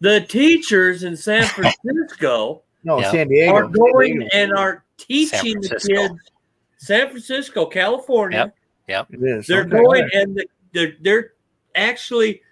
[0.00, 3.10] the teachers in San Francisco No, Yeah.
[3.10, 3.52] San Diego.
[3.54, 4.30] are going Diego.
[4.32, 6.08] and are teaching the Francisco.
[6.08, 6.20] kids
[6.78, 8.52] San Francisco, California.
[8.88, 9.06] Yep.
[9.10, 9.46] It is.
[9.46, 9.70] They're Okay.
[9.70, 11.32] going and the- they're they're
[11.74, 12.42] actually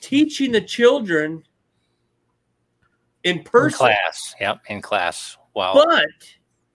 [0.00, 1.42] teaching the children
[3.24, 3.76] in In person.
[3.78, 4.34] class.
[4.40, 4.60] Yep.
[4.68, 5.36] In class.
[5.54, 5.72] Wow.
[5.74, 6.04] But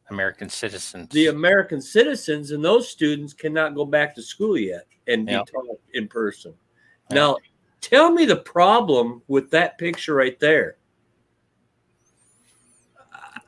[0.10, 1.10] American citizens.
[1.10, 5.48] the American citizens and those students cannot go back to school yet and be Yep.
[5.48, 6.52] taught in person.
[7.10, 7.16] Yep.
[7.16, 7.38] Now,
[7.82, 10.78] tell me the problem with that picture right there.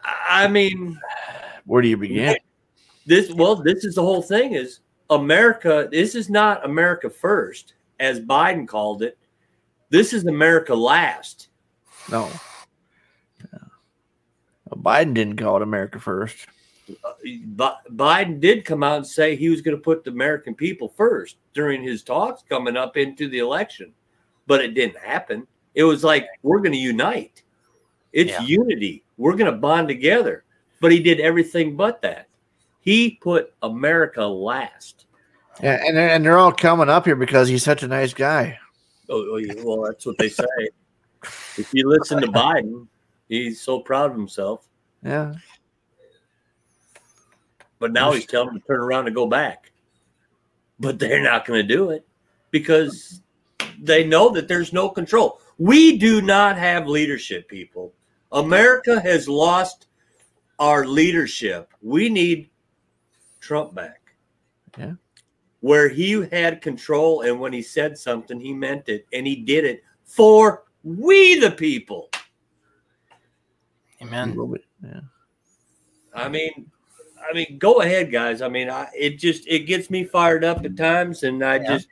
[0.04, 1.00] I- I mean,
[1.65, 2.38] Where do you begin?
[3.06, 8.20] this well this is the whole thing is america this is not america first as
[8.20, 9.17] biden called it
[9.89, 11.48] this is america last
[12.12, 12.30] No.
[13.39, 13.60] Yeah.
[14.78, 16.46] Biden didn't call it America first.
[17.26, 21.38] Biden did come out and say he was going to put the american people first
[21.54, 23.91] during his talks coming up into the election
[24.46, 27.43] but it didn't happen it was like we're going to unite
[28.13, 28.41] it's Yeah.
[28.41, 30.43] unity we're going to bond together
[30.80, 32.26] but he did everything but that
[32.88, 35.08] he put america last
[35.62, 38.58] Yeah, and they're, and they're all coming up here because he's such a nice guy.
[39.10, 40.45] Oh, oh, well, that's what they say.
[41.58, 42.88] if you listen to Biden,
[43.28, 44.67] he's so proud of himself.
[45.04, 45.34] Yeah.
[47.80, 49.71] But now he's telling them to turn around and go back.
[50.80, 52.06] But they're not going to do it
[52.52, 53.21] because
[53.80, 55.41] they know that there's no control.
[55.58, 57.93] We do not have leadership, people.
[58.32, 59.88] America has lost
[60.60, 61.73] our leadership.
[61.82, 62.50] We need
[63.47, 64.01] Trump back.
[64.77, 64.93] Yeah.
[65.62, 69.63] Where he had control, and when he said something, he meant it, and he did
[69.63, 72.10] it for we the people.
[74.01, 74.36] Amen.
[74.36, 74.99] will be- yeah.
[76.13, 76.69] I mean,
[77.17, 78.41] I mean, go ahead, guys.
[78.41, 81.75] I mean, I, it just it gets me fired up at times, and I Yeah.
[81.77, 81.88] just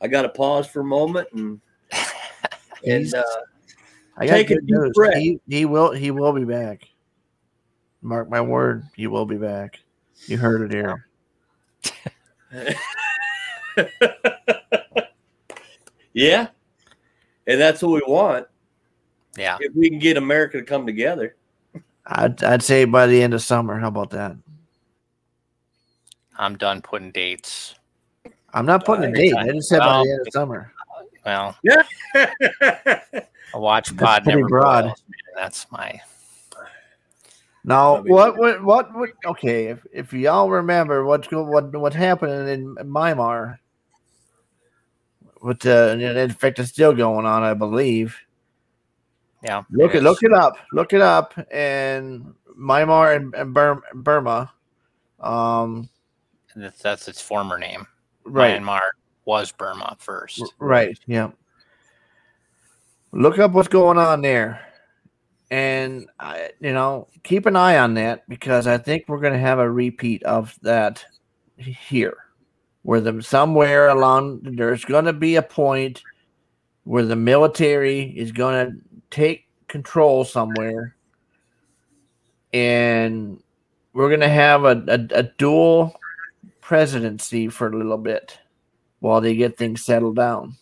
[0.00, 1.60] I got to pause for a moment and
[2.86, 3.22] and uh,
[4.16, 4.92] I got Take a deep news.
[4.94, 5.14] breath.
[5.16, 6.88] He, he will he will be back.
[8.00, 9.80] Mark my word, he will be back.
[10.26, 11.06] You heard it here.
[16.12, 16.48] yeah,
[17.46, 18.46] and that's what we want.
[19.36, 19.56] Yeah.
[19.60, 21.36] If we can get America to come together,
[22.06, 23.78] I'd I'd say by the end of summer.
[23.78, 24.36] How about that?
[26.36, 27.74] I'm done putting dates.
[28.52, 29.34] I'm not putting a Uh, date.
[29.34, 30.72] I just said by the end of summer.
[31.26, 31.82] Well, yeah.
[33.54, 34.84] a watch pod pretty never broad.
[34.84, 35.02] boils.
[35.34, 36.00] That's my
[37.64, 39.10] Now, what, what, what, what?
[39.24, 43.58] Okay, if, if y'all remember what's go, what, what happened in Myanmar,
[45.40, 48.16] with uh, and in fact, it's still going on, I believe.
[49.42, 49.62] yeah.
[49.70, 54.52] Look it it, look it up, look it up, and Myanmar and, and Burma, Burma,
[55.20, 55.88] um,
[56.54, 57.86] That's, that's its former name.
[58.24, 58.80] right, Myanmar
[59.24, 60.40] was Burma first.
[60.40, 60.98] R- Right.
[61.06, 61.30] Yeah.
[63.12, 64.63] Look up what's going on there,
[65.54, 69.38] and I, you know, keep an eye on that because I think we're going to
[69.38, 71.04] have a repeat of that
[71.56, 72.16] here,
[72.82, 76.02] where the somewhere along there's going to be a point
[76.82, 78.76] where the military is going to
[79.12, 80.96] take control somewhere,
[82.52, 83.40] and
[83.92, 85.94] we're going to have a, a, a dual
[86.62, 88.40] presidency for a little bit
[88.98, 90.56] while they get things settled down.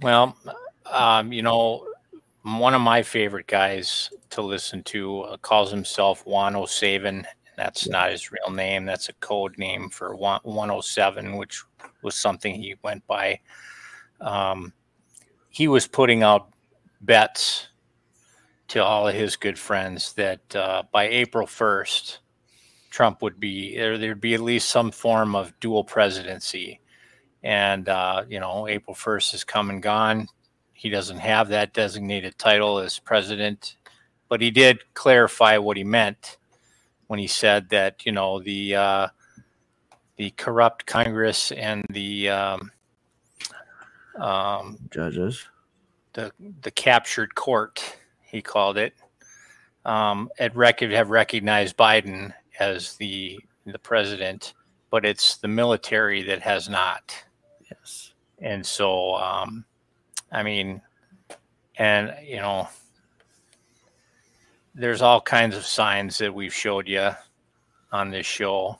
[0.00, 0.36] Well,
[0.92, 1.86] um, you know,
[2.42, 7.24] one of my favorite guys to listen to uh, calls himself Juan O'Savin.
[7.56, 8.84] That's not his real name.
[8.84, 11.62] That's a code name for 107, which
[12.02, 13.40] was something he went by.
[14.20, 14.72] Um,
[15.50, 16.50] he was putting out
[17.00, 17.68] bets
[18.68, 22.18] to all of his good friends that uh, by April 1st,
[22.90, 26.80] Trump would be, there, there'd be at least some form of dual presidency
[27.42, 30.26] and uh, you know april 1st is come and gone
[30.78, 33.76] he doesn't have that designated title as president
[34.28, 36.36] but he did clarify what he meant
[37.06, 39.08] when he said that you know the uh,
[40.16, 42.70] the corrupt Congress and the um,
[44.18, 45.46] um, Judges.
[46.12, 46.30] the
[46.62, 48.94] the captured court, he called it,
[49.84, 54.54] um, had rec- have recognized Biden as the the president,
[54.90, 57.14] but it's the military that has not.
[57.70, 58.12] Yes.
[58.40, 59.64] And so, um,
[60.30, 60.82] I mean,
[61.76, 62.68] and you know,
[64.74, 67.10] there's all kinds of signs that we've showed you
[67.92, 68.78] on this show.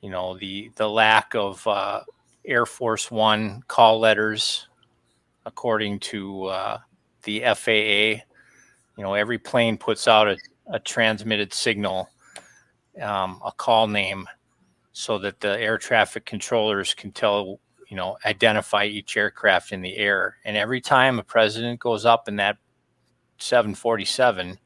[0.00, 2.00] You know, the the lack of uh,
[2.44, 4.68] Air Force One call letters,
[5.46, 6.78] according to uh,
[7.22, 8.22] the FAA.
[8.96, 10.36] You know, every plane puts out a,
[10.68, 12.08] a transmitted signal,
[13.00, 14.28] um, a call name,
[14.92, 17.58] so that the air traffic controllers can tell,
[17.94, 20.38] you know, identify each aircraft in the air.
[20.44, 22.56] And every time a president goes up in that
[23.38, 24.58] 747,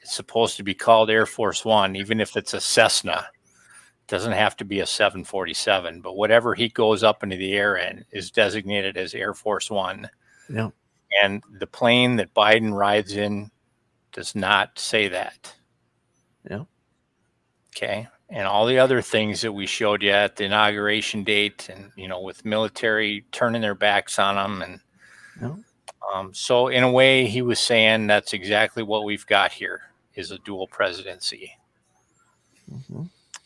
[0.00, 3.26] it's supposed to be called Air Force One, even if it's a Cessna.
[3.26, 7.76] It doesn't have to be a 747, but whatever he goes up into the air
[7.76, 10.08] in is designated as Air Force One.
[10.48, 10.70] Yeah.
[11.22, 13.50] And the plane that Biden rides in
[14.12, 15.54] does not say that.
[16.48, 16.64] Yeah.
[17.76, 18.08] Okay.
[18.30, 22.08] And all the other things that we showed you at the inauguration date and, you
[22.08, 24.62] know, with military turning their backs on them.
[24.62, 24.80] And
[25.40, 25.56] Yeah.
[26.12, 29.80] um, so, in a way, he was saying that's exactly what we've got here
[30.14, 31.56] is a dual presidency.
[32.68, 33.04] hmm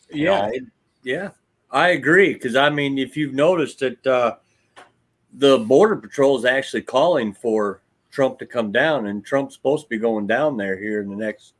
[0.09, 0.63] Yeah, it,
[1.03, 1.29] yeah,
[1.71, 2.33] I agree.
[2.33, 4.35] Because I mean, if you've noticed that uh,
[5.33, 7.81] the border patrol is actually calling for
[8.11, 11.15] Trump to come down, and Trump's supposed to be going down there here in the
[11.15, 11.53] next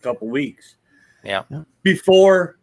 [0.00, 0.76] couple weeks.
[1.24, 1.42] Yeah.
[1.50, 1.62] Yeah.
[1.82, 2.58] Before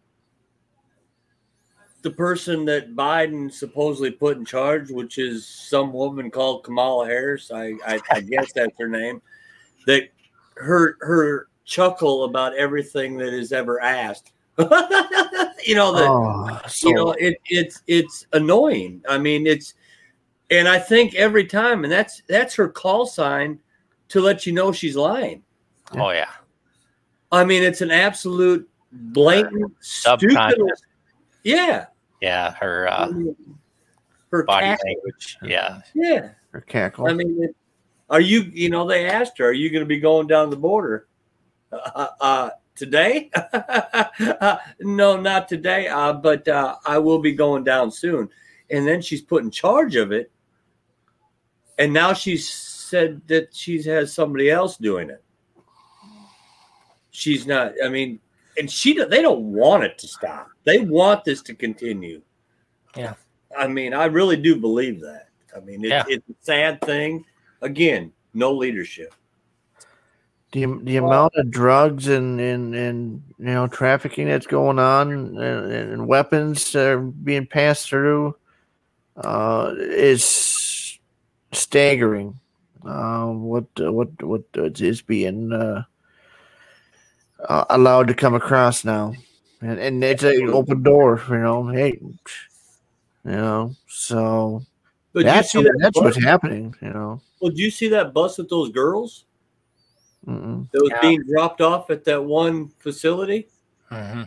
[2.01, 7.51] the person that Biden supposedly put in charge, which is some woman called Kamala Harris,
[7.51, 9.21] I, I, I guess that's her name,
[9.85, 10.09] that
[10.55, 14.31] her her chuckle about everything that is ever asked.
[14.57, 19.75] you know that Oh, so, you know it, it's it's annoying i mean it's
[20.51, 23.57] and i think every time and that's that's her call sign
[24.09, 25.43] to let you know she's lying
[25.97, 26.29] Oh, yeah.
[27.31, 30.57] I mean it's an absolute blatant stupid
[31.43, 31.85] yeah
[32.21, 32.53] Yeah.
[32.55, 33.11] Her uh,
[34.31, 34.85] her body cackle.
[34.85, 35.37] language.
[35.43, 35.81] Yeah.
[35.95, 37.07] yeah or cackle.
[37.07, 37.53] i mean
[38.09, 40.57] are you you know they asked her are you going to be going down the
[40.57, 41.07] border
[41.71, 47.91] uh, uh today uh, no not today uh but uh i will be going down
[47.91, 48.27] soon
[48.71, 50.31] and then she's put in charge of it
[51.77, 55.23] and now she's said that she has somebody else doing it
[57.19, 58.19] she's not i mean
[58.57, 62.21] and she they don't want it to stop they want this to continue
[62.95, 63.13] Yeah.
[63.57, 66.03] i mean i really do believe that i mean it's, Yeah.
[66.07, 67.25] it's a sad thing
[67.61, 69.13] again no leadership
[70.51, 75.37] the the amount of drugs and, and and you know trafficking that's going on and,
[75.37, 78.35] and weapons that are being passed through
[79.17, 80.99] uh, is
[81.51, 82.39] staggering.
[82.85, 85.83] Uh, what what what is being uh,
[87.47, 89.15] uh, allowed to come across now,
[89.61, 91.21] and and it's an open door.
[91.29, 92.17] You know, hey, you
[93.25, 94.65] know, so
[95.13, 96.75] but that's you see that that's bus, what's happening.
[96.81, 99.25] You know, well, do you see that bus with those girls
[100.27, 100.69] Mm-mm.
[100.71, 101.01] that was Yeah.
[101.01, 103.47] being dropped off at that one facility
[103.87, 104.23] hmm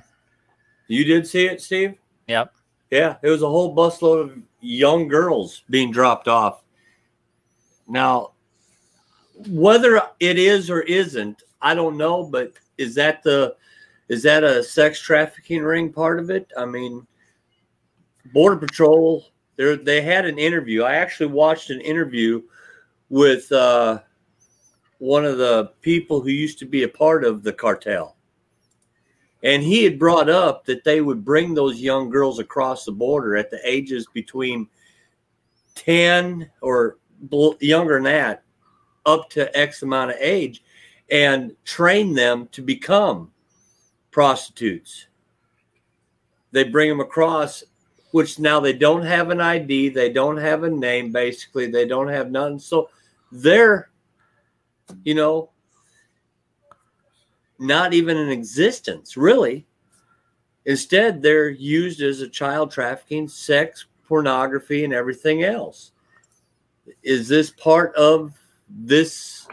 [0.88, 1.94] you did see it steve
[2.26, 2.52] Yep.
[2.90, 6.62] Yeah, it was a whole busload of young girls being dropped off.
[7.88, 8.32] Now,
[9.48, 13.56] whether it is or isn't, I don't know, but is that the
[14.08, 16.50] is that a sex trafficking ring part of it?
[16.58, 17.06] I mean,
[18.32, 19.24] Border Patrol,
[19.56, 20.82] they they had an interview.
[20.82, 22.42] I actually watched an interview
[23.08, 24.00] with uh,
[24.98, 28.16] one of the people who used to be a part of the cartel.
[29.42, 33.36] And he had brought up that they would bring those young girls across the border
[33.36, 34.68] at the ages between
[35.74, 36.98] 10 or
[37.60, 38.44] younger than that,
[39.04, 40.62] up to X amount of age,
[41.12, 43.30] and train them to become
[44.10, 45.06] prostitutes.
[46.52, 47.62] They bring them across,
[48.12, 52.08] which now they don't have an ID, they don't have a name, basically, they don't
[52.08, 52.58] have none.
[52.58, 52.88] So
[53.30, 53.90] they're,
[55.04, 55.50] you know,
[57.58, 59.66] not even in existence, really.
[60.64, 65.92] Instead, they're used as a child trafficking, sex, pornography, and everything else.
[67.02, 68.32] Is this part of
[68.68, 69.46] this?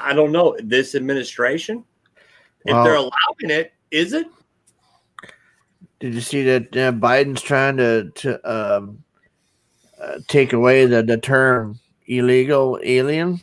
[0.00, 0.56] I don't know.
[0.62, 1.84] This administration?
[2.64, 4.26] If Well- they're allowing it, is it?
[5.98, 9.02] Did you see that uh, Biden's trying to to um,
[9.98, 13.40] uh, take away the, the term illegal alien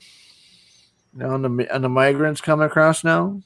[1.19, 3.41] on the on the migrants coming across now?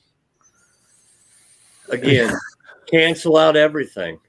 [1.89, 2.34] Again,
[2.91, 4.20] cancel out everything.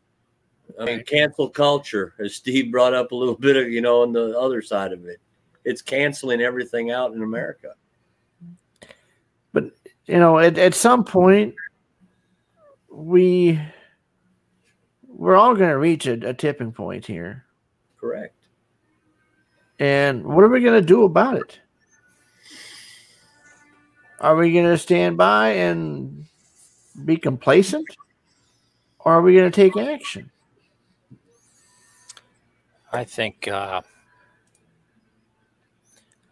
[0.79, 4.13] I mean, cancel culture, as Steve brought up a little bit of, you know, on
[4.13, 5.19] the other side of it.
[5.65, 7.75] It's canceling everything out in America.
[10.09, 11.55] But you know, at, at some point,
[12.91, 13.61] we
[15.07, 17.45] we're all going to reach a, a tipping point here.
[18.01, 18.35] Correct.
[19.79, 21.61] And what are we going to do about it?
[24.21, 26.25] Are we going to stand by and
[27.05, 27.87] be complacent?
[29.01, 30.31] Or are we going to take action?
[32.93, 33.83] I think uh,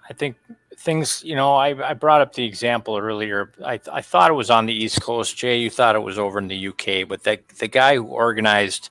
[0.09, 0.37] I think
[0.77, 3.53] things, you know, I, I brought up the example earlier.
[3.65, 5.37] I, I thought it was on the East Coast.
[5.37, 8.91] Jay, you thought it was over in the UK, but the, the guy who organized,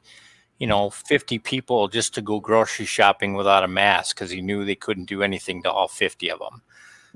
[0.60, 4.66] you know, 50 people just to go grocery shopping without a mask because he knew
[4.66, 6.62] they couldn't do anything to all 50 of them.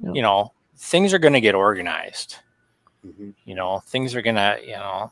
[0.01, 0.11] Yeah.
[0.13, 2.37] You know, things are going to get organized.
[3.05, 3.33] Mhm.
[3.45, 5.11] You know, things are going to, you know,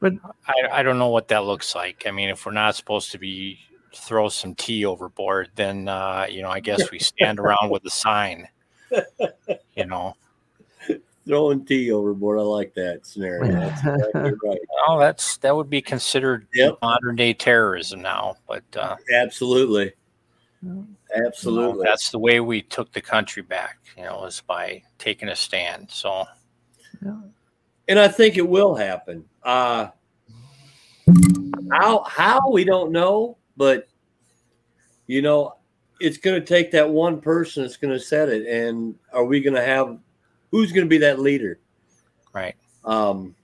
[0.00, 0.14] But
[0.48, 2.04] I, I don't know what that looks like.
[2.06, 3.58] I mean, if we're not supposed to be
[3.94, 7.90] throw some tea overboard, then uh, you know, I guess we stand around with a
[7.90, 8.48] sign.
[9.74, 10.14] You know,
[11.26, 12.38] Throwing tea overboard.
[12.38, 13.60] I like that scenario.
[13.60, 14.60] That's exactly right.
[14.88, 16.78] well, that's that would be considered Yep.
[16.82, 18.36] modern day terrorism now.
[18.48, 19.92] But uh, Absolutely.
[20.62, 20.86] you know,
[21.26, 21.84] Absolutely.
[21.84, 23.78] that's the way we took the country back.
[23.96, 25.90] You know, was by taking a stand.
[25.90, 26.26] So
[27.88, 29.24] and I think it will happen.
[29.42, 29.88] Uh,
[31.70, 33.86] how how we don't know, but
[35.06, 35.56] you know,
[36.00, 38.46] it's going to take that one person that's going to set it.
[38.46, 39.98] And are we going to have
[40.50, 41.60] who's going to be that leader?
[42.32, 42.56] right,
[42.86, 43.34] Um,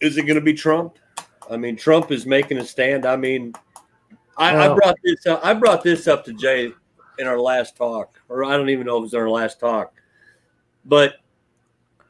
[0.00, 0.98] is it going to be Trump?
[1.50, 3.06] I mean, Trump is making a stand.
[3.06, 3.54] I mean,
[4.36, 5.40] I, I brought this up.
[5.42, 6.72] I brought this up to Jay
[7.18, 9.94] in our last talk, or I don't even know if it was our last talk,
[10.84, 11.14] but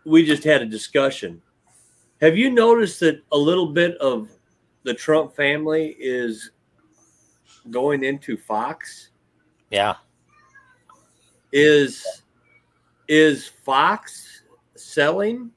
[0.05, 1.41] we just had a discussion.
[2.21, 4.29] Have you noticed that a little bit of
[4.83, 6.51] the Trump family is
[7.71, 9.11] going into Fox?
[9.71, 9.97] yeah,
[11.53, 12.23] Is
[13.09, 14.43] is Fox
[14.77, 15.51] selling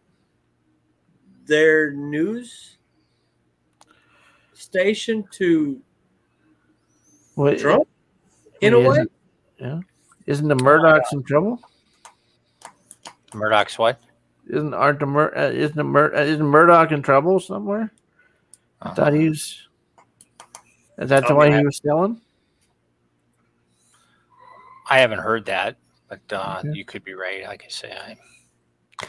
[1.46, 2.78] their news
[4.54, 5.80] station to
[7.36, 7.88] what, Trump
[8.62, 8.94] in I a mean, way?
[8.96, 9.12] isn't-
[9.60, 9.80] Yeah.
[10.26, 11.60] Isn't the Murdochs in trouble?
[13.34, 14.00] Murdoch's what?
[14.48, 17.92] Isn't aren't the Mur- uh, isn't the Mur- uh, isn't Murdoch in trouble somewhere?
[18.84, 19.68] I Uh, thought he was.
[21.00, 22.22] Is that the I way he was selling?
[24.90, 25.78] I haven't heard that,
[26.10, 26.74] but uh, Okay.
[26.74, 27.44] you could be right.
[27.46, 28.18] Like I say, I,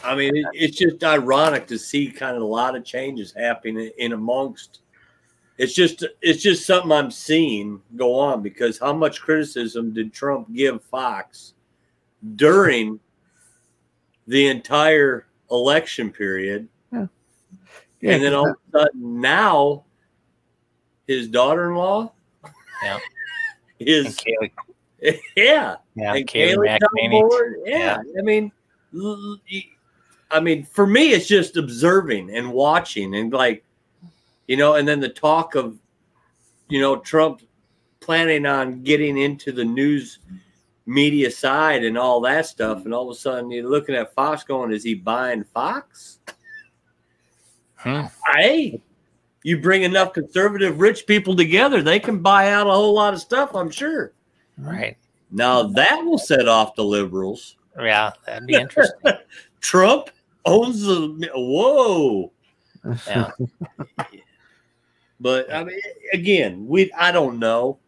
[0.02, 3.90] I mean, it, it's just ironic to see kind of a lot of changes happening
[3.98, 4.80] in amongst.
[5.58, 10.52] It's just it's just something I'm seeing go on because how much criticism did Trump
[10.52, 11.54] give Fox
[12.36, 12.98] during
[14.26, 16.68] the entire election period?
[18.04, 19.84] Yeah, and then all of a sudden now
[21.06, 22.12] his daughter-in-law
[22.82, 22.98] Yeah.
[23.80, 24.50] and is Kayleigh,
[25.36, 27.18] yeah yeah, and Kayleigh Kayleigh come McEnany.
[27.24, 27.56] aboard.
[27.64, 27.98] Yeah.
[28.18, 28.52] I mean,
[28.94, 29.64] l- y-
[30.30, 33.64] I mean, for me, it's just observing and watching, and like,
[34.48, 35.78] you know, and then the talk of,
[36.68, 37.42] you know, Trump
[38.00, 40.18] planning on getting into the news
[40.86, 44.42] media side and all that stuff, and all of a sudden you're looking at Fox,
[44.42, 46.18] going, "Is he buying Fox?"
[47.84, 48.06] Hmm.
[48.32, 48.80] Hey,
[49.42, 53.20] you bring enough conservative rich people together, they can buy out a whole lot of
[53.20, 53.54] stuff.
[53.54, 54.12] I'm sure.
[54.58, 54.96] Right.
[55.30, 57.56] Now that will set off the liberals.
[57.78, 59.12] Yeah, that'd be interesting.
[59.60, 60.10] Trump
[60.44, 62.32] owns the whoa.
[63.06, 63.30] Yeah.
[65.20, 65.80] But I mean,
[66.12, 67.78] again, we I don't know.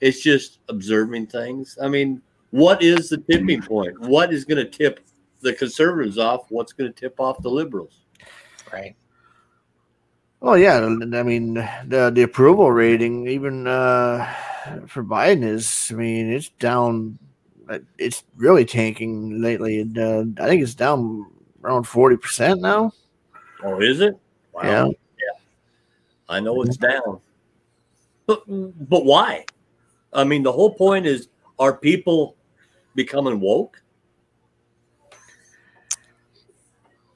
[0.00, 1.78] It's just observing things.
[1.80, 3.98] I mean, what is the tipping point?
[4.00, 5.00] What is going to tip
[5.40, 6.50] the conservatives off?
[6.50, 8.00] What's going to tip off the liberals?
[8.72, 8.96] Right.
[10.44, 14.26] Oh yeah, I mean the the approval rating even uh,
[14.88, 15.88] for Biden is.
[15.92, 17.16] I mean it's down.
[17.70, 19.80] uh, It's really tanking lately.
[19.80, 21.30] And, uh, I think it's down
[21.62, 22.90] around forty percent now.
[23.62, 24.18] Oh, is it?
[24.52, 24.62] Wow.
[24.90, 25.38] Yeah.
[26.28, 27.20] I know it's down.
[28.26, 28.42] But
[28.88, 29.44] but why?
[30.12, 31.28] I mean, the whole point is
[31.60, 32.34] are people
[32.96, 33.80] becoming woke?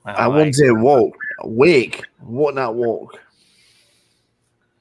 [0.05, 3.20] Well, I wouldn't say woke, awake, what not woke.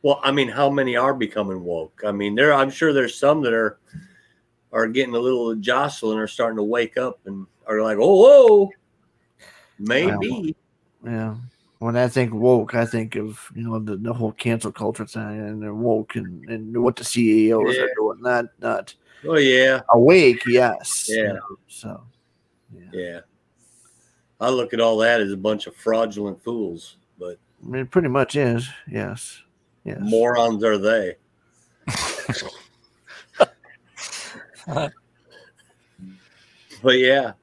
[0.01, 2.01] Well, I mean, how many are becoming woke?
[2.05, 3.79] I mean, there I'm sure there's some that are
[4.71, 8.15] are getting a little jostled and are starting to wake up and are like, oh,
[8.15, 8.69] whoa,
[9.79, 10.55] maybe.
[11.03, 11.35] Yeah.
[11.79, 15.21] When I think woke, I think of you know the, the whole cancel culture thing
[15.21, 17.83] and they're woke and, and what the CEOs Yeah.
[17.83, 18.21] are doing.
[18.21, 18.93] Not not
[19.27, 21.07] Oh yeah, awake, yes.
[21.09, 21.31] you Yeah.
[21.33, 22.03] know, so
[22.93, 23.21] yeah.
[24.39, 27.91] I look at all that as a bunch of fraudulent fools, but I mean, it
[27.91, 28.67] pretty much is.
[28.89, 29.41] Yes.
[29.83, 29.99] Yes.
[30.01, 31.15] Morons are they?
[34.67, 34.91] but
[36.97, 37.33] yeah,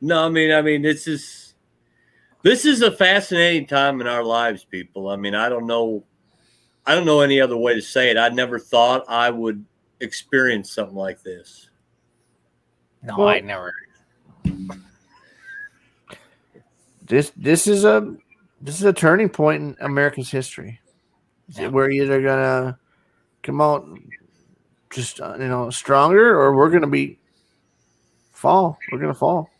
[0.00, 1.54] no, I mean, I mean, this is
[2.42, 5.08] this is a fascinating time in our lives, people.
[5.08, 6.04] I mean, I don't know,
[6.86, 8.16] I don't know any other way to say it.
[8.16, 9.64] I never thought I would
[10.00, 11.70] experience something like this.
[13.02, 13.72] No, Well- I never.
[17.06, 18.14] This this is a
[18.60, 20.80] this is a turning point in America's history.
[21.48, 21.68] Yeah.
[21.68, 22.78] We're either gonna
[23.42, 23.86] come out
[24.90, 27.18] just uh, you know stronger, or we're gonna be
[28.32, 28.78] fall.
[28.90, 29.50] We're gonna fall.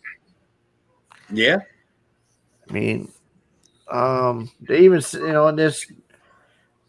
[1.31, 1.59] Yeah,
[2.69, 3.13] I mean,
[3.91, 5.87] um, they even you know this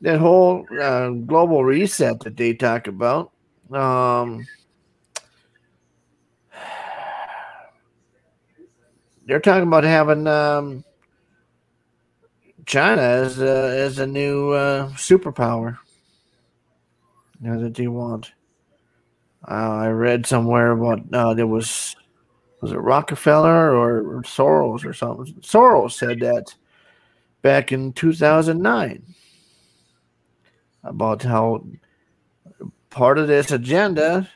[0.02, 3.32] that whole uh, global reset that they talk about.
[3.72, 4.46] Um,
[9.28, 10.84] they're talking about having um,
[12.66, 15.78] China as a, as a new uh, superpower.
[17.42, 18.32] You know that they want.
[19.48, 21.96] Uh, I read somewhere about uh, there was
[22.62, 25.36] was it Rockefeller or Soros or something?
[25.42, 26.56] Soros said that
[27.44, 29.04] back in 2009
[30.84, 31.64] about how
[32.90, 34.28] part of this agenda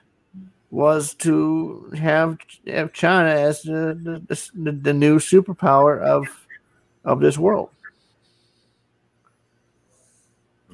[0.71, 6.27] was to have, have China as the, the, the new superpower of
[7.03, 7.69] of this world.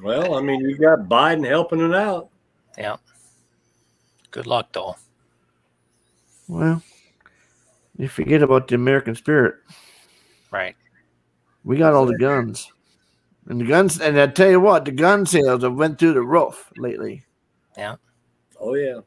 [0.02, 2.28] well, I mean, you've got Biden helping it out.
[2.76, 2.96] Yeah.
[4.30, 4.96] Good luck, though.
[6.46, 6.82] Well,
[7.96, 9.56] you forget about the American spirit.
[10.50, 10.76] Right.
[11.64, 12.70] We got all the guns,
[13.48, 14.00] and the guns.
[14.00, 17.24] And I tell you what, the gun sales have went through the roof lately.
[17.76, 17.96] Yeah.
[18.60, 19.00] Oh yeah,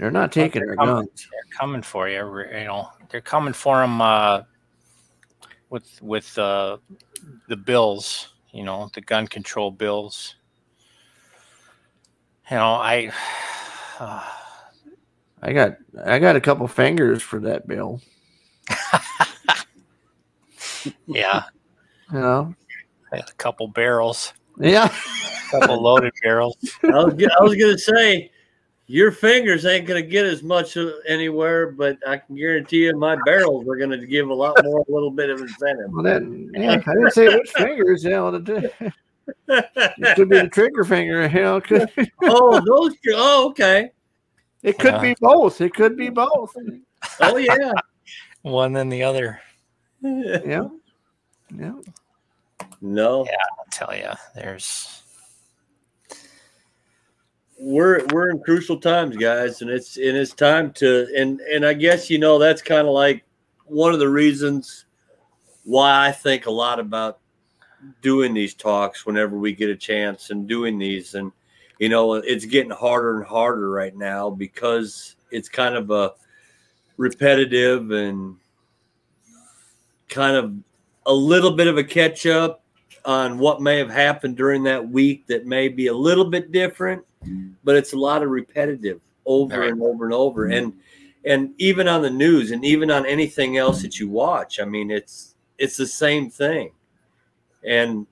[0.00, 0.94] They're not taking they're our coming.
[0.94, 1.28] guns.
[1.30, 2.16] They're coming for you.
[2.58, 4.42] You know, they're coming for them uh,
[5.68, 6.78] with with uh,
[7.48, 8.32] the bills.
[8.52, 10.36] You know, the gun control bills.
[12.50, 13.12] You know, I.
[13.98, 14.24] Uh,
[15.42, 18.00] I got I got a couple fingers for that bill.
[21.06, 21.44] yeah,
[22.12, 22.54] You know.
[23.12, 24.86] a couple barrels, Yeah.
[24.86, 26.56] a couple loaded barrels.
[26.84, 28.30] I was, g- I was gonna say
[28.90, 33.16] your fingers ain't gonna get as much uh, anywhere, but I can guarantee you my
[33.24, 35.90] barrels are gonna give a lot more, a little bit of incentive.
[35.90, 38.02] Well, then, yeah, I didn't say which fingers.
[38.02, 38.92] Yeah, know, the,
[39.48, 41.26] it could be the trigger finger.
[41.28, 41.88] You know, could,
[42.24, 42.94] oh, those.
[43.04, 43.92] two- Oh, okay.
[44.64, 45.00] it could Yeah.
[45.02, 45.60] be both.
[45.60, 46.56] It could be both.
[47.20, 47.72] Oh yeah.
[48.42, 49.40] One and the other.
[50.02, 50.66] Yeah.
[51.54, 51.74] Yeah.
[52.80, 55.02] no, Yeah, I'll tell you, there's.
[57.60, 61.74] We're we're in crucial times, guys, and it's and it's time to and and I
[61.74, 63.24] guess you know that's kind of like
[63.66, 64.86] one of the reasons
[65.64, 67.18] why I think a lot about
[68.00, 71.14] doing these talks whenever we get a chance and doing these.
[71.14, 71.32] And
[71.78, 76.12] you know it's getting harder and harder right now because it's kind of a
[76.96, 78.36] repetitive and
[80.08, 80.54] kind of
[81.06, 82.64] a little bit of a catch up
[83.04, 87.02] on what may have happened during that week that may be a little bit different
[87.64, 89.70] but it's a lot of repetitive over Right.
[89.70, 90.46] and over and over.
[90.46, 90.52] Mm-hmm.
[90.52, 90.72] And
[91.26, 94.90] and even on the news and even on anything else that you watch i mean
[94.90, 96.72] it's it's the same thing.
[97.62, 98.06] And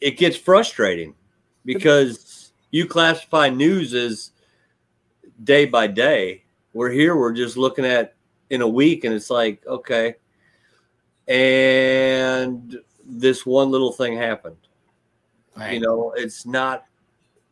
[0.00, 1.14] it gets frustrating
[1.66, 4.30] because you classify news as
[5.44, 6.44] day by day.
[6.72, 8.14] We're here we're just looking at
[8.48, 10.14] in a week and it's like okay.
[11.28, 12.78] And
[13.18, 14.56] this one little thing happened.
[15.54, 15.74] Right.
[15.74, 16.86] you know it's not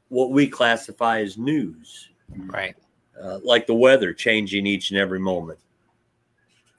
[0.08, 2.08] what we classify as news.
[2.36, 2.74] Right.
[3.20, 5.58] uh, like the weather changing each and every moment.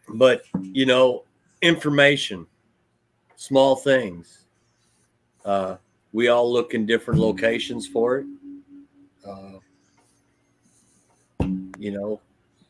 [0.09, 1.23] But you know
[1.61, 2.47] information
[3.35, 4.45] small things
[5.45, 5.75] uh,
[6.11, 8.25] we all look in different locations for it.
[9.27, 9.59] Uh,
[11.77, 12.21] you know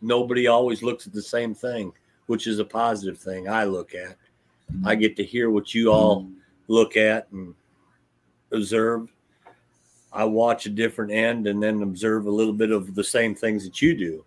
[0.02, 1.92] nobody always looks at the same thing
[2.28, 4.16] which is a positive thing i look at
[4.86, 6.28] i get to hear what you all
[6.68, 7.54] look at and
[8.52, 9.08] observe
[10.14, 13.64] I watch a different end and then observe a little bit of the same things
[13.64, 14.26] that you do.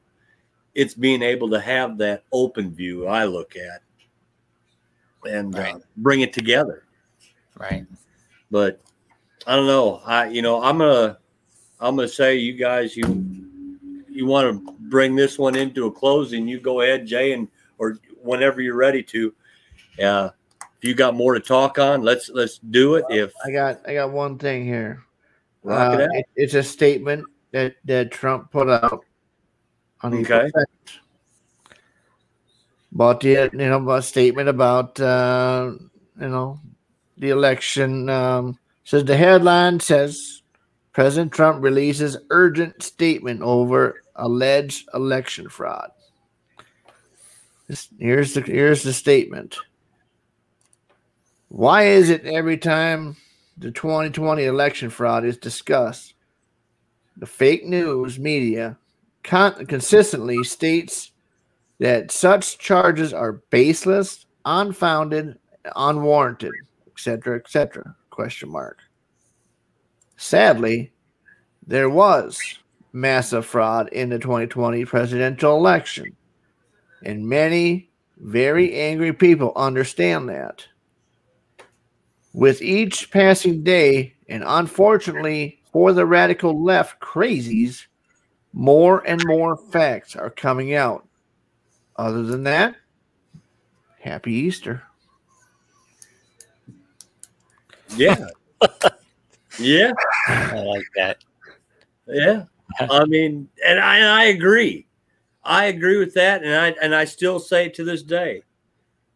[0.75, 3.83] It's being able to have that open view I look at
[5.31, 6.85] and uh, bring it together.
[7.59, 7.87] Right.
[8.51, 8.81] But
[9.47, 10.01] I don't know.
[10.05, 11.19] I you know I'm gonna
[11.81, 13.05] I'm gonna say you guys you
[14.09, 16.49] you want to bring this one into a closing.
[16.49, 19.35] You go ahead, Jay, and or whenever you're ready to.
[20.03, 20.31] Uh,
[20.61, 23.05] if you got more to talk on, let's let's do it.
[23.11, 25.03] If I got I got one thing here.
[25.65, 26.01] it Uh, out.
[26.01, 29.05] it- it's a statement that, that Trump put out
[30.03, 30.51] on Okay.
[30.55, 30.65] 2nd.
[32.95, 35.73] About the you know a statement about uh,
[36.21, 36.61] you know,
[37.19, 38.09] the election.
[38.09, 40.43] Um, says the headline says
[40.93, 45.91] President Trump releases urgent statement over alleged election fraud.
[47.99, 49.57] Here's the here's the statement.
[51.55, 53.17] Why is it every time
[53.57, 56.15] the 2020 election fraud is discussed,
[57.17, 58.77] the fake news media
[59.23, 61.13] con- consistently states
[61.79, 65.39] that such charges are baseless, unfounded,
[65.77, 66.51] unwarranted,
[66.89, 67.95] etc., etc.
[68.11, 68.81] Question mark.
[70.17, 70.93] Sadly,
[71.65, 72.41] there was
[72.93, 76.17] massive fraud in the 2020 presidential election,
[77.05, 80.67] and many very angry people understand that.
[82.35, 87.87] With each passing day, and unfortunately for the radical left crazies,
[88.53, 91.07] more and more facts are coming out.
[91.97, 92.75] Other than that,
[94.01, 94.83] happy Easter.
[97.97, 98.27] Yeah.
[99.59, 99.93] yeah.
[100.29, 101.19] I like that.
[102.07, 102.45] Yeah.
[102.79, 104.87] I mean, and I, and I agree.
[105.45, 106.43] I agree with that.
[106.43, 108.43] And I, and I still say to this day,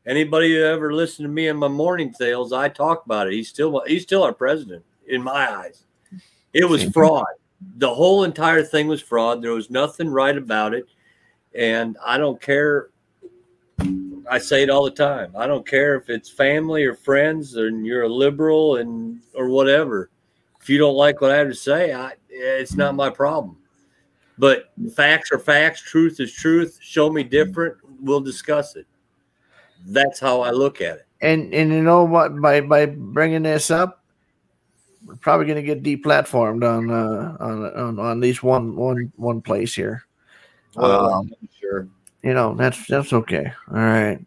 [0.08, 3.34] anybody who ever listened to me in my morning sales, I talk about it.
[3.34, 5.84] He's still, he's still our president in my eyes.
[6.52, 7.26] It was fraud.
[7.76, 9.42] The whole entire thing was fraud.
[9.42, 10.86] There was nothing right about it.
[11.54, 12.88] And I don't care.
[14.30, 15.32] I say it all the time.
[15.36, 20.10] I don't care if it's family or friends and you're a liberal and or whatever.
[20.60, 23.56] If you don't like what I have to say, I, it's not my problem.
[24.38, 26.78] But facts are facts, truth is truth.
[26.80, 28.86] Show me different, we'll discuss it.
[29.86, 31.06] That's how I look at it.
[31.20, 32.40] And and you know what?
[32.40, 34.02] By by bringing this up,
[35.04, 39.12] we're probably going to get deplatformed on uh, on on on at least one one
[39.16, 40.04] one place here.
[40.74, 41.88] Well, Um, sure.
[42.22, 44.20] you know that's that's okay all right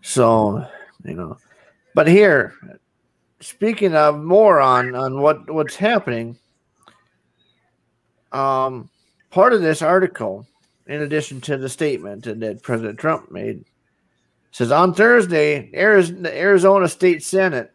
[0.00, 0.64] so
[1.04, 1.36] you know
[1.94, 2.54] but here
[3.40, 6.38] speaking of more on on what what's happening
[8.32, 8.88] um
[9.30, 10.46] part of this article
[10.86, 13.64] in addition to the statement that president trump made
[14.56, 17.72] says on thursday Ariz- the arizona state senate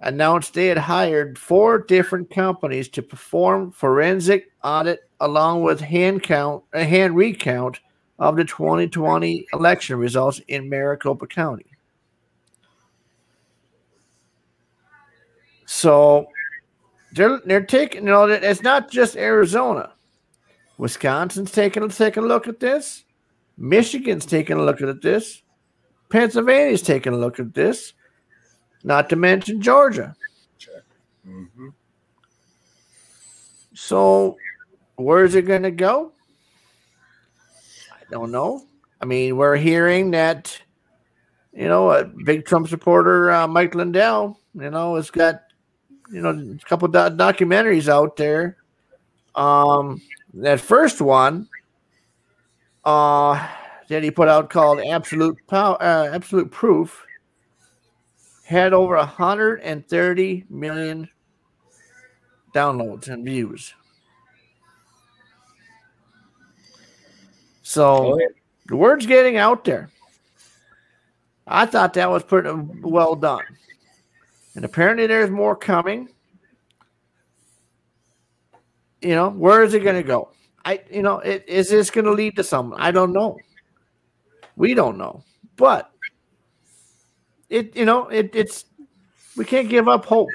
[0.00, 6.62] announced they had hired four different companies to perform forensic audit along with hand count
[6.72, 7.80] a hand recount
[8.18, 11.66] of the 2020 election results in Maricopa County.
[15.66, 16.26] So
[17.12, 19.92] they're they're taking you know it's not just Arizona.
[20.78, 23.04] Wisconsin's taking taking a look at this.
[23.56, 25.42] Michigan's taking a look at this.
[26.08, 27.92] Pennsylvania's taking a look at this.
[28.84, 30.14] Not to mention Georgia.
[31.26, 31.72] Mhm.
[33.74, 34.36] So
[34.96, 36.12] where's it going to go?
[37.92, 38.64] I don't know.
[39.00, 40.58] I mean, we're hearing that,
[41.52, 45.42] you know, a big Trump supporter, uh, Mike Lindell, you know, has got,
[46.10, 48.56] you know, a couple do- documentaries out there.
[49.34, 50.00] Um,
[50.34, 51.48] that first one,
[52.84, 53.48] uh,
[53.88, 57.04] that he put out called Absolute Power, uh, Absolute Proof,
[58.44, 61.08] had over 130 million
[62.54, 63.74] downloads and views.
[67.62, 68.26] So Oh, yeah.
[68.66, 69.90] the word's getting out there.
[71.46, 72.50] I thought that was pretty
[72.82, 73.42] well done.
[74.54, 76.08] And apparently there's more coming.
[79.00, 80.30] You know, where is it going to go?
[80.64, 82.78] I, you know, it, is this going to lead to something?
[82.78, 83.38] I don't know.
[84.58, 85.24] We don't know.
[85.56, 85.90] But
[87.48, 88.66] it, you know, it, it's,
[89.36, 90.28] we can't give up hope.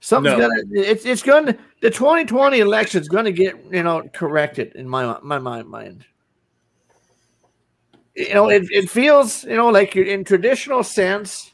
[0.00, 0.48] Something's No.
[0.48, 5.18] gonna, it's, it's gonna, the 2020 election is gonna get, you know, corrected in my,
[5.22, 6.04] my, my mind
[8.14, 11.52] you know, it, it feels, you know, like you're in traditional sense.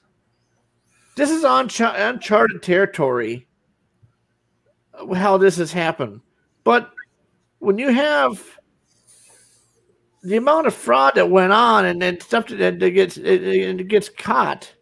[1.16, 3.46] This is unch- uncharted territory.
[5.14, 6.20] How this has happened,
[6.62, 6.90] but
[7.58, 8.59] when you have
[10.22, 13.88] the amount of fraud that went on and then stuff that, that gets it, it
[13.88, 14.72] gets caught,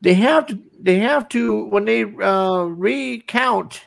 [0.00, 3.82] they have to they have to when they uh, recount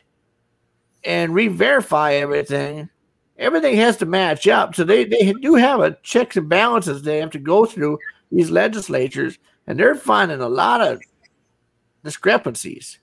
[1.03, 2.89] and re-verify everything
[3.37, 4.75] everything has to match up.
[4.75, 7.99] So they, they do have a checks and balances they have to go through
[8.31, 11.01] these legislatures, and they're finding a lot of
[12.03, 12.99] discrepancies.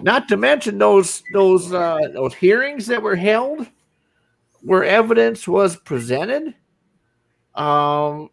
[0.00, 3.66] Not to mention those those uh, those hearings that were held,
[4.66, 6.54] where evidence was presented.
[7.54, 8.30] Um,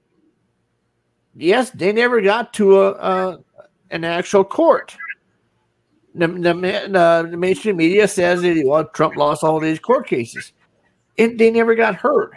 [1.35, 3.39] yes, they never got to a, a
[3.91, 4.95] an actual court
[6.15, 10.53] the, the, the, the mainstream media says that well, Trump lost all these court cases.
[11.17, 12.31] It, they never got heard.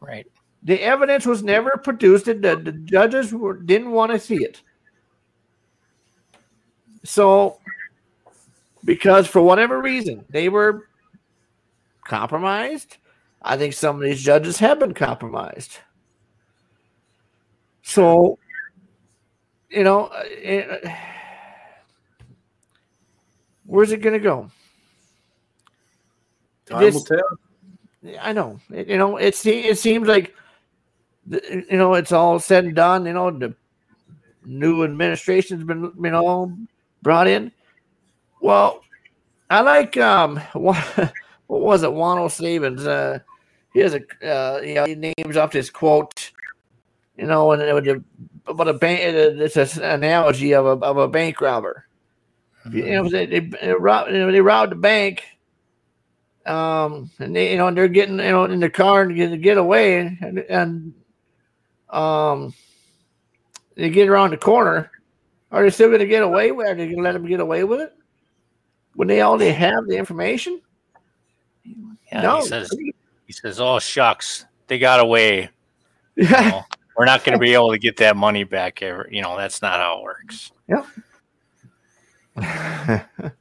[0.00, 0.26] Right.
[0.62, 2.26] The evidence was never produced.
[2.26, 4.62] The, the judges were, didn't want to see it.
[7.04, 7.60] So,
[8.84, 10.88] because for whatever reason they were
[12.06, 12.96] compromised,
[13.42, 15.78] I think some of these judges have been compromised.
[17.82, 18.38] So,
[19.70, 20.90] you know, uh,
[23.64, 24.50] where's it going to go?
[26.66, 27.38] Time This- will tell.
[28.20, 28.60] I know.
[28.70, 30.34] It, you know, it's it seems like
[31.28, 33.04] you know it's all said and done.
[33.04, 33.54] You know, the
[34.44, 36.56] new administration's been you know
[37.02, 37.50] brought in.
[38.40, 38.82] Well,
[39.50, 41.12] I like um what,
[41.46, 41.90] what was it?
[41.90, 42.86] Wano Stevens.
[42.86, 43.20] Uh,
[43.72, 46.32] he has a uh, you know he names off this quote.
[47.16, 48.04] You know, and it would
[48.46, 49.00] about a bank.
[49.02, 51.86] It's an analogy of a of a bank robber.
[52.70, 55.24] You know, they they, they, rob, you know, they robbed the bank
[56.46, 59.40] um, and they, you know, and they're getting, you know, in the car and get,
[59.42, 60.94] get away, and, and
[61.90, 62.54] um,
[63.74, 64.90] they get around the corner.
[65.50, 66.66] Are they still going to get away with?
[66.66, 66.70] it?
[66.70, 67.92] Are they going to let them get away with it
[68.94, 70.60] when they already have the information?
[72.12, 72.70] Yeah, no, he says
[73.26, 75.50] he says, "Oh shucks, they got away.
[76.18, 76.64] You know,
[76.96, 78.80] we're not going to be able to get that money back.
[78.80, 80.50] Ever, you know, that's not how it works."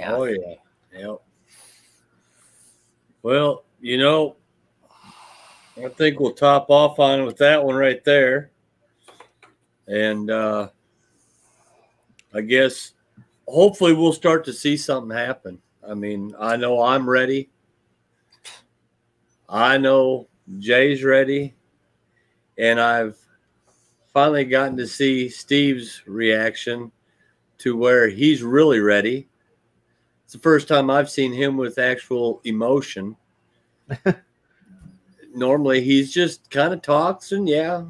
[0.00, 0.14] Yeah.
[0.14, 0.54] Oh yeah.
[0.96, 1.16] Yep.
[3.22, 4.36] Well, you know,
[5.76, 8.50] I think we'll top off on with that one right there.
[9.86, 10.68] And uh
[12.32, 12.92] I guess
[13.46, 15.60] hopefully we'll start to see something happen.
[15.90, 17.50] I mean, I know I'm ready.
[19.48, 20.28] I know
[20.60, 21.56] Jay's ready.
[22.56, 23.18] And I've
[24.12, 26.92] finally gotten to see Steve's reaction
[27.58, 29.28] to where he's really ready.
[30.24, 33.16] It's the first time I've seen him with actual emotion.
[35.34, 37.82] Normally, he's just kind of talks and yeah.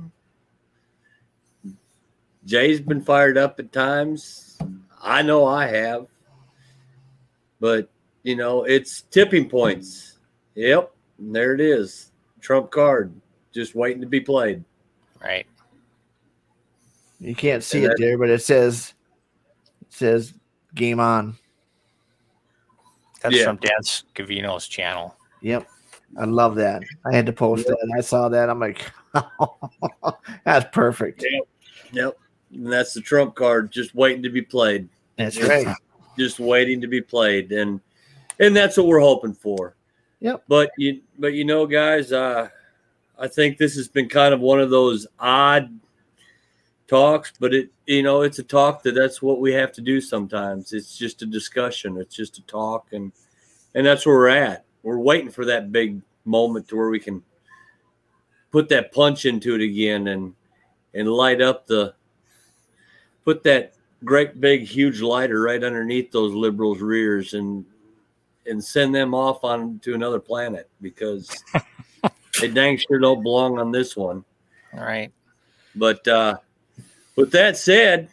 [2.47, 4.57] Jay's been fired up at times.
[5.03, 6.07] I know I have.
[7.61, 7.89] But,
[8.23, 10.19] you know, it's tipping points.
[10.55, 10.93] Yep.
[11.19, 12.11] And there it is.
[12.41, 13.13] Trump card
[13.53, 14.65] just waiting to be played.
[15.23, 15.47] Right.
[17.19, 18.95] you can't see And it that- there, but it says
[19.83, 20.33] it says
[20.75, 21.37] game on.
[23.23, 23.45] That's Yeah.
[23.45, 25.15] from Dan Scavino's channel.
[25.43, 25.67] Yep.
[26.19, 26.83] I love that.
[27.05, 27.77] I had to post that.
[27.83, 28.49] And I saw that.
[28.49, 28.91] I'm like,
[30.45, 31.25] that's perfect.
[31.93, 32.19] Yep.
[32.55, 34.89] And that's the Trump card just waiting to be played.
[35.17, 35.67] That's right.
[36.21, 37.53] Just waiting to be played.
[37.53, 37.81] And
[38.39, 39.75] and that's what we're hoping for.
[40.21, 40.45] Yep.
[40.49, 42.47] but you but you know guys uh
[43.19, 45.81] i think this has been kind of one of those odd
[46.89, 50.01] talks but it you know it's a talk that that's what we have to do
[50.01, 50.73] sometimes.
[50.73, 51.97] It's just a discussion.
[51.97, 52.89] It's just a talk.
[52.93, 53.13] And
[53.75, 54.65] and that's where we're at.
[54.83, 57.23] We're waiting for that big moment to where we can
[58.51, 60.35] put that punch into it again and
[60.95, 61.95] and light up the
[63.25, 67.65] put that great big huge lighter right underneath those liberals rears and
[68.47, 71.45] and send them off on to another planet because
[72.41, 74.25] they dang sure don't belong on this one.
[74.73, 75.13] All right.
[75.75, 76.37] but uh
[77.17, 78.09] with that said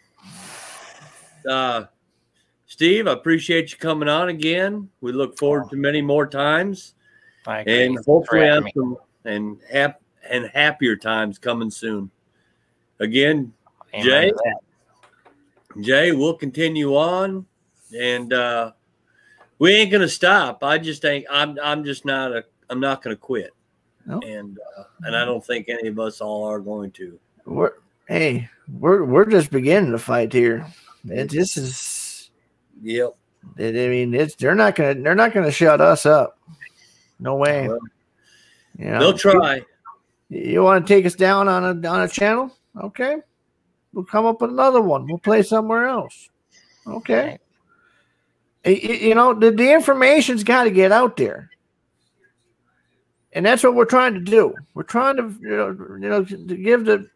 [1.50, 1.86] uh
[2.66, 4.90] steve i appreciate you coming on again.
[5.02, 6.94] We look forward to many more times.
[7.48, 12.12] And hopefully have some and hap- and happier times coming soon.
[13.00, 13.54] Again
[13.94, 14.34] Amen Jay?
[15.82, 17.46] Jay, we'll continue on,
[17.98, 18.72] and uh,
[19.60, 20.64] we ain't gonna stop.
[20.64, 21.26] I just ain't.
[21.30, 21.58] I'm.
[21.62, 22.44] I'm just not a.
[22.70, 23.52] I'm not gonna quit,
[24.06, 24.20] No.
[24.22, 27.20] and uh, and I don't think any of us all are going to.
[27.46, 27.74] We're
[28.08, 28.50] hey,
[28.80, 30.66] we're we're just beginning to fight here.
[31.10, 32.30] It, this is
[32.82, 33.16] Yep.
[33.58, 36.40] it, I mean, it's they're not gonna they're not gonna shut us up.
[37.20, 37.68] No way.
[37.68, 37.80] Well,
[38.78, 39.62] You know, they'll try.
[40.30, 42.52] You, you want to take us down on a on a channel?
[42.80, 43.18] Okay.
[43.94, 45.06] We'll come up with another one.
[45.08, 46.30] We'll play somewhere else.
[46.86, 47.40] Okay.
[48.66, 48.72] Y-
[49.02, 51.50] You know, the, the information's got to get out there.
[53.34, 54.56] And that's what we're trying to do.
[54.74, 57.10] We're trying to, you know, you know to give the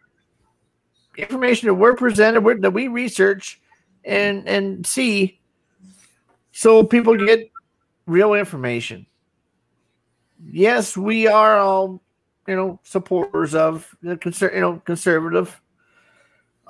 [1.18, 3.60] information that we're presented, that we research
[4.04, 5.40] and and see,
[6.52, 7.50] so people get
[8.06, 9.06] real information.
[10.44, 12.02] Yes, we are all,
[12.48, 15.60] you know, supporters of the conser- you know conservative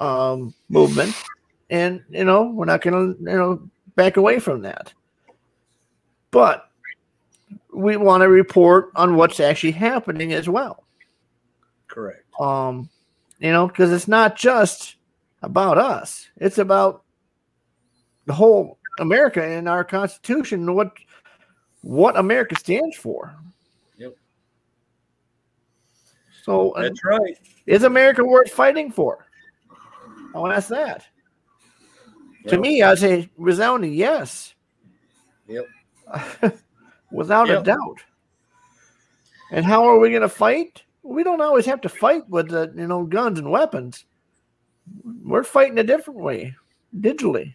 [0.01, 1.15] um, movement,
[1.69, 4.91] and you know we're not going to you know back away from that.
[6.31, 6.69] But
[7.73, 10.83] we want to report on what's actually happening as well.
[11.87, 12.23] Correct.
[12.39, 12.89] Um,
[13.39, 14.95] you know, because it's not just
[15.43, 17.03] about us; it's about
[18.25, 20.93] the whole America and our Constitution and what
[21.81, 23.35] what America stands for.
[23.97, 24.15] Yep.
[26.43, 27.37] So uh, That's right.
[27.67, 29.27] is America worth fighting for?
[30.33, 31.05] I want to ask that.
[32.47, 34.55] To me, I'd say resounding yes.
[35.47, 35.67] Yep.
[37.11, 37.99] Without a doubt.
[39.51, 40.83] And how are we going to fight?
[41.03, 44.05] We don't always have to fight with the, you know guns and weapons.
[45.23, 46.55] We're fighting a different way,
[46.97, 47.53] digitally.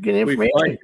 [0.00, 0.52] Get We information.
[0.58, 0.78] fight,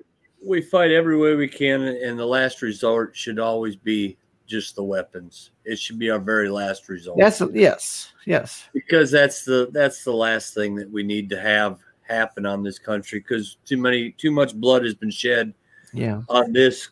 [0.45, 4.17] we fight every way we can, and the last resort should always be
[4.51, 5.53] just the weapons.
[5.65, 7.19] It should be our very last resort.
[7.19, 8.69] That's yes, yes.
[8.75, 12.79] because that's the that's the last thing that we need to have happen on this
[12.79, 15.55] country because too many too much blood has been shed
[15.93, 16.23] Yeah.
[16.29, 16.89] on this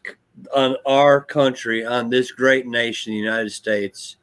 [0.54, 4.14] on our country on this great nation the united states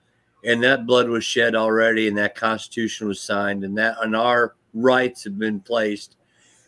[0.45, 4.55] and that blood was shed already and that constitution was signed and that and our
[4.73, 6.15] rights have been placed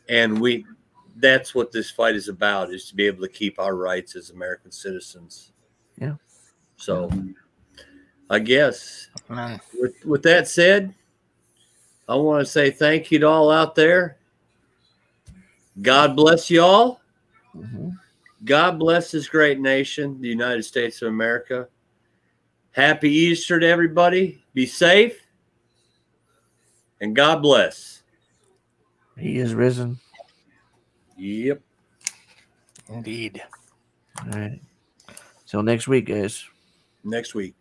[0.09, 0.65] and we
[1.15, 4.29] that's what this fight is about is to be able to keep our rights as
[4.31, 5.53] american citizens.
[6.77, 7.09] So
[8.29, 9.07] i guess
[9.79, 10.93] with with that said,
[12.07, 14.17] I want to say thank you to all out there.
[15.81, 17.01] God bless you all.
[17.55, 17.97] Mhm.
[18.45, 21.67] God bless this great nation, the United States of America.
[22.71, 24.43] Happy Easter to everybody.
[24.53, 25.25] Be safe.
[27.01, 28.03] And God bless.
[29.17, 29.99] He is risen.
[31.17, 31.61] Yep.
[32.89, 33.43] indeed.
[34.21, 34.61] All right.
[35.47, 36.45] Till next week, guys.
[37.07, 37.55] Next week.